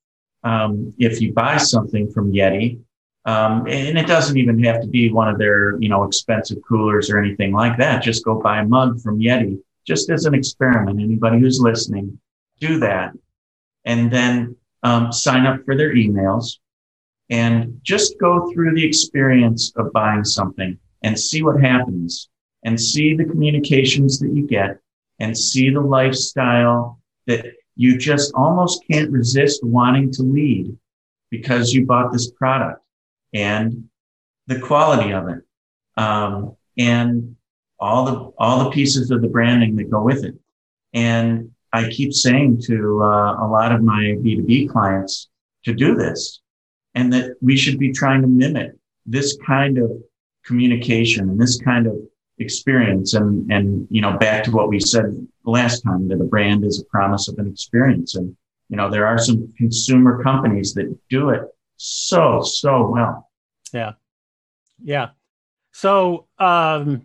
um, 0.42 0.94
if 0.98 1.20
you 1.20 1.32
buy 1.32 1.56
something 1.56 2.10
from 2.10 2.32
Yeti, 2.32 2.80
um, 3.26 3.66
and 3.68 3.98
it 3.98 4.06
doesn't 4.06 4.38
even 4.38 4.62
have 4.64 4.80
to 4.80 4.88
be 4.88 5.10
one 5.10 5.28
of 5.28 5.38
their, 5.38 5.78
you 5.78 5.88
know, 5.88 6.04
expensive 6.04 6.58
coolers 6.66 7.10
or 7.10 7.18
anything 7.18 7.52
like 7.52 7.76
that. 7.76 8.02
Just 8.02 8.24
go 8.24 8.40
buy 8.40 8.60
a 8.60 8.66
mug 8.66 9.00
from 9.00 9.18
Yeti, 9.18 9.58
just 9.86 10.10
as 10.10 10.24
an 10.24 10.34
experiment. 10.34 11.00
Anybody 11.00 11.38
who's 11.38 11.60
listening, 11.60 12.18
do 12.60 12.78
that, 12.80 13.12
and 13.84 14.10
then 14.10 14.56
um, 14.82 15.12
sign 15.12 15.46
up 15.46 15.64
for 15.64 15.76
their 15.76 15.94
emails, 15.94 16.58
and 17.28 17.78
just 17.82 18.18
go 18.18 18.50
through 18.50 18.74
the 18.74 18.84
experience 18.84 19.72
of 19.76 19.92
buying 19.92 20.24
something 20.24 20.78
and 21.02 21.18
see 21.18 21.42
what 21.42 21.60
happens, 21.60 22.28
and 22.64 22.80
see 22.80 23.14
the 23.14 23.24
communications 23.24 24.18
that 24.18 24.32
you 24.32 24.46
get, 24.46 24.78
and 25.18 25.36
see 25.36 25.70
the 25.70 25.80
lifestyle 25.80 26.98
that 27.26 27.46
you 27.76 27.96
just 27.98 28.32
almost 28.34 28.84
can't 28.90 29.10
resist 29.10 29.64
wanting 29.64 30.10
to 30.12 30.22
lead 30.22 30.76
because 31.30 31.72
you 31.72 31.86
bought 31.86 32.12
this 32.12 32.30
product 32.32 32.82
and 33.32 33.88
the 34.46 34.58
quality 34.58 35.12
of 35.12 35.28
it 35.28 35.42
um, 35.96 36.56
and 36.78 37.36
all 37.78 38.04
the 38.04 38.32
all 38.38 38.64
the 38.64 38.70
pieces 38.70 39.10
of 39.10 39.22
the 39.22 39.28
branding 39.28 39.76
that 39.76 39.90
go 39.90 40.02
with 40.02 40.24
it. 40.24 40.34
And 40.92 41.50
i 41.72 41.88
keep 41.88 42.12
saying 42.12 42.60
to 42.60 43.02
uh, 43.02 43.44
a 43.44 43.46
lot 43.46 43.72
of 43.72 43.82
my 43.82 44.16
b2b 44.22 44.68
clients 44.68 45.28
to 45.64 45.72
do 45.72 45.94
this 45.94 46.40
and 46.94 47.12
that 47.12 47.36
we 47.40 47.56
should 47.56 47.78
be 47.78 47.92
trying 47.92 48.22
to 48.22 48.26
mimic 48.26 48.72
this 49.06 49.38
kind 49.46 49.78
of 49.78 49.90
communication 50.44 51.28
and 51.30 51.40
this 51.40 51.60
kind 51.60 51.86
of 51.86 51.94
experience. 52.40 53.14
And 53.14 53.50
and 53.50 53.86
you 53.90 54.00
know 54.00 54.16
back 54.18 54.44
to 54.44 54.50
what 54.50 54.68
we 54.68 54.80
said 54.80 55.26
last 55.44 55.82
time 55.82 56.08
that 56.08 56.20
a 56.20 56.24
brand 56.24 56.64
is 56.64 56.80
a 56.80 56.84
promise 56.86 57.28
of 57.28 57.38
an 57.38 57.46
experience. 57.46 58.14
And 58.14 58.36
you 58.68 58.76
know 58.76 58.90
there 58.90 59.06
are 59.06 59.18
some 59.18 59.52
consumer 59.56 60.22
companies 60.22 60.74
that 60.74 60.96
do 61.08 61.30
it 61.30 61.42
so 61.76 62.42
so 62.42 62.88
well. 62.88 63.30
Yeah. 63.72 63.92
Yeah. 64.82 65.10
So 65.72 66.26
um 66.38 67.02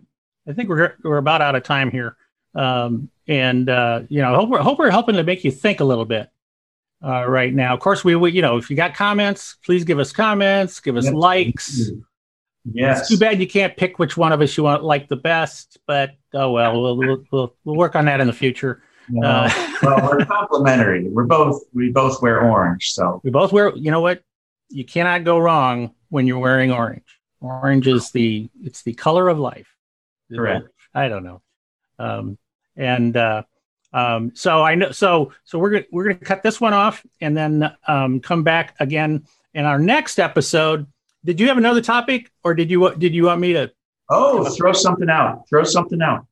i 0.48 0.52
think 0.52 0.68
we're 0.68 0.94
we're 1.02 1.18
about 1.18 1.42
out 1.42 1.54
of 1.54 1.62
time 1.62 1.90
here. 1.90 2.16
Um 2.54 3.10
and 3.28 3.68
uh 3.68 4.02
you 4.08 4.22
know 4.22 4.34
hope 4.34 4.48
we're, 4.48 4.62
hope 4.62 4.78
we're 4.78 4.90
helping 4.90 5.16
to 5.16 5.22
make 5.22 5.44
you 5.44 5.50
think 5.50 5.80
a 5.80 5.84
little 5.84 6.04
bit 6.04 6.30
uh, 7.04 7.26
right 7.28 7.52
now. 7.54 7.74
Of 7.74 7.80
course, 7.80 8.04
we, 8.04 8.16
we, 8.16 8.32
you 8.32 8.42
know, 8.42 8.56
if 8.56 8.70
you 8.70 8.76
got 8.76 8.94
comments, 8.94 9.56
please 9.64 9.84
give 9.84 9.98
us 9.98 10.12
comments, 10.12 10.80
give 10.80 10.96
us 10.96 11.04
yep. 11.04 11.14
likes, 11.14 11.90
Yes. 12.72 13.00
It's 13.00 13.08
too 13.10 13.18
bad 13.18 13.40
you 13.40 13.46
can't 13.46 13.76
pick 13.76 13.98
which 13.98 14.16
one 14.16 14.32
of 14.32 14.40
us 14.40 14.56
you 14.56 14.64
want 14.64 14.82
like 14.82 15.08
the 15.08 15.16
best, 15.16 15.78
but 15.86 16.10
oh 16.34 16.50
well, 16.52 16.80
we'll 16.80 16.96
we'll 16.96 17.24
we'll, 17.30 17.54
we'll 17.64 17.76
work 17.76 17.94
on 17.94 18.06
that 18.06 18.20
in 18.20 18.26
the 18.26 18.32
future. 18.32 18.82
Uh, 19.22 19.48
well, 19.82 20.08
we're 20.10 20.24
complementary. 20.26 21.08
We're 21.08 21.24
both 21.24 21.62
we 21.72 21.90
both 21.90 22.20
wear 22.22 22.40
orange, 22.40 22.90
so 22.92 23.20
we 23.22 23.30
both 23.30 23.52
wear. 23.52 23.74
You 23.76 23.90
know 23.90 24.00
what? 24.00 24.22
You 24.68 24.84
cannot 24.84 25.24
go 25.24 25.38
wrong 25.38 25.94
when 26.08 26.26
you're 26.26 26.38
wearing 26.38 26.72
orange. 26.72 27.20
Orange 27.40 27.86
is 27.86 28.10
the 28.10 28.48
it's 28.62 28.82
the 28.82 28.94
color 28.94 29.28
of 29.28 29.38
life. 29.38 29.68
Correct. 30.32 30.68
I 30.92 31.08
don't 31.08 31.22
know. 31.22 31.42
Um, 31.98 32.38
and 32.74 33.16
uh, 33.16 33.44
um, 33.92 34.32
so 34.34 34.62
I 34.62 34.74
know. 34.74 34.90
So 34.90 35.32
so 35.44 35.58
we're 35.58 35.70
gonna 35.70 35.84
we're 35.92 36.04
gonna 36.04 36.16
cut 36.16 36.42
this 36.42 36.60
one 36.60 36.72
off 36.72 37.06
and 37.20 37.36
then 37.36 37.72
um, 37.86 38.20
come 38.20 38.42
back 38.42 38.74
again 38.80 39.26
in 39.54 39.64
our 39.64 39.78
next 39.78 40.18
episode 40.18 40.86
did 41.26 41.40
you 41.40 41.48
have 41.48 41.58
another 41.58 41.80
topic, 41.80 42.30
or 42.44 42.54
did 42.54 42.70
you 42.70 42.94
did 42.94 43.14
you 43.14 43.24
want 43.24 43.40
me 43.40 43.52
to? 43.52 43.72
Oh, 44.08 44.48
throw 44.54 44.72
something 44.72 45.10
out. 45.10 45.48
Throw 45.48 45.64
something 45.64 46.00
out. 46.00 46.26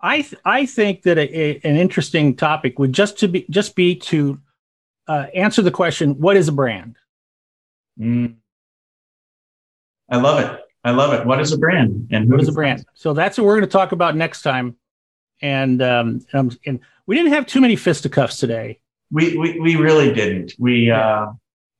I 0.00 0.22
th- 0.22 0.40
I 0.44 0.64
think 0.64 1.02
that 1.02 1.18
a, 1.18 1.38
a, 1.38 1.60
an 1.62 1.76
interesting 1.76 2.34
topic 2.34 2.78
would 2.78 2.94
just 2.94 3.18
to 3.18 3.28
be 3.28 3.44
just 3.50 3.76
be 3.76 3.94
to 3.96 4.40
uh, 5.06 5.26
answer 5.34 5.60
the 5.60 5.70
question: 5.70 6.18
What 6.18 6.38
is 6.38 6.48
a 6.48 6.52
brand? 6.52 6.96
Mm. 8.00 8.36
I 10.08 10.16
love 10.16 10.40
it. 10.40 10.60
I 10.84 10.92
love 10.92 11.12
it. 11.12 11.26
What 11.26 11.40
is 11.40 11.52
a 11.52 11.58
brand? 11.58 12.08
And 12.10 12.30
what 12.30 12.40
is 12.40 12.48
a 12.48 12.52
brand? 12.52 12.86
So 12.94 13.12
that's 13.12 13.36
what 13.36 13.44
we're 13.44 13.56
going 13.56 13.68
to 13.68 13.72
talk 13.72 13.92
about 13.92 14.16
next 14.16 14.40
time. 14.40 14.76
And 15.42 15.82
um, 15.82 16.24
and, 16.32 16.58
and 16.64 16.80
we 17.06 17.14
didn't 17.14 17.32
have 17.32 17.46
too 17.46 17.60
many 17.60 17.76
fisticuffs 17.76 18.38
today. 18.38 18.80
We 19.10 19.36
we, 19.36 19.60
we 19.60 19.76
really 19.76 20.14
didn't. 20.14 20.54
We 20.58 20.90
uh, 20.90 21.26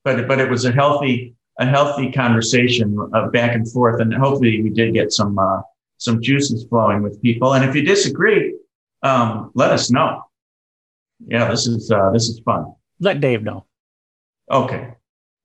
but 0.05 0.29
but 0.29 0.38
it 0.38 0.51
was 0.51 0.66
a 0.66 0.73
healthy 0.73 1.35
a 1.61 1.66
healthy 1.66 2.11
conversation 2.11 2.99
uh, 3.14 3.29
back 3.29 3.55
and 3.55 3.70
forth, 3.70 4.01
and 4.01 4.12
hopefully 4.12 4.62
we 4.62 4.70
did 4.70 4.94
get 4.94 5.12
some 5.12 5.38
uh, 5.38 5.61
some 5.99 6.20
juices 6.20 6.64
flowing 6.64 7.03
with 7.03 7.20
people. 7.23 7.53
And 7.55 7.64
if 7.64 7.77
you 7.77 7.83
disagree, 7.83 8.57
um, 9.03 9.51
let 9.55 9.70
us 9.70 9.90
know. 9.90 10.25
Yeah, 11.27 11.51
this 11.51 11.66
is 11.66 11.90
uh, 11.90 12.11
this 12.11 12.29
is 12.29 12.40
fun. 12.40 12.75
Let 12.99 13.20
Dave 13.20 13.42
know. 13.42 13.66
Okay, 14.51 14.94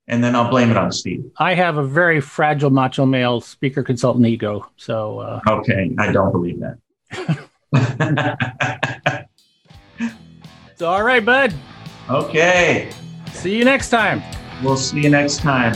and 0.08 0.24
then 0.24 0.36
I'll 0.36 0.50
blame 0.50 0.72
it 0.72 0.78
on 0.78 0.92
Steve. 0.92 1.30
I 1.38 1.54
have 1.54 1.78
a 1.78 1.84
very 1.84 2.22
fragile 2.22 2.70
macho 2.70 3.06
male 3.06 3.42
speaker 3.42 3.84
consultant 3.84 4.26
ego, 4.26 4.68
so 4.78 5.20
uh... 5.20 5.42
okay, 5.48 5.94
I 6.00 6.12
don't 6.14 6.32
believe 6.32 6.62
that. 6.62 6.78
so 10.78 10.88
all 10.88 11.04
right, 11.04 11.24
bud. 11.24 11.54
Okay. 12.10 12.90
See 13.34 13.58
you 13.58 13.66
next 13.66 13.90
time. 13.90 14.22
We'll 14.64 14.78
see 14.78 15.02
you 15.02 15.10
next 15.10 15.40
time. 15.40 15.76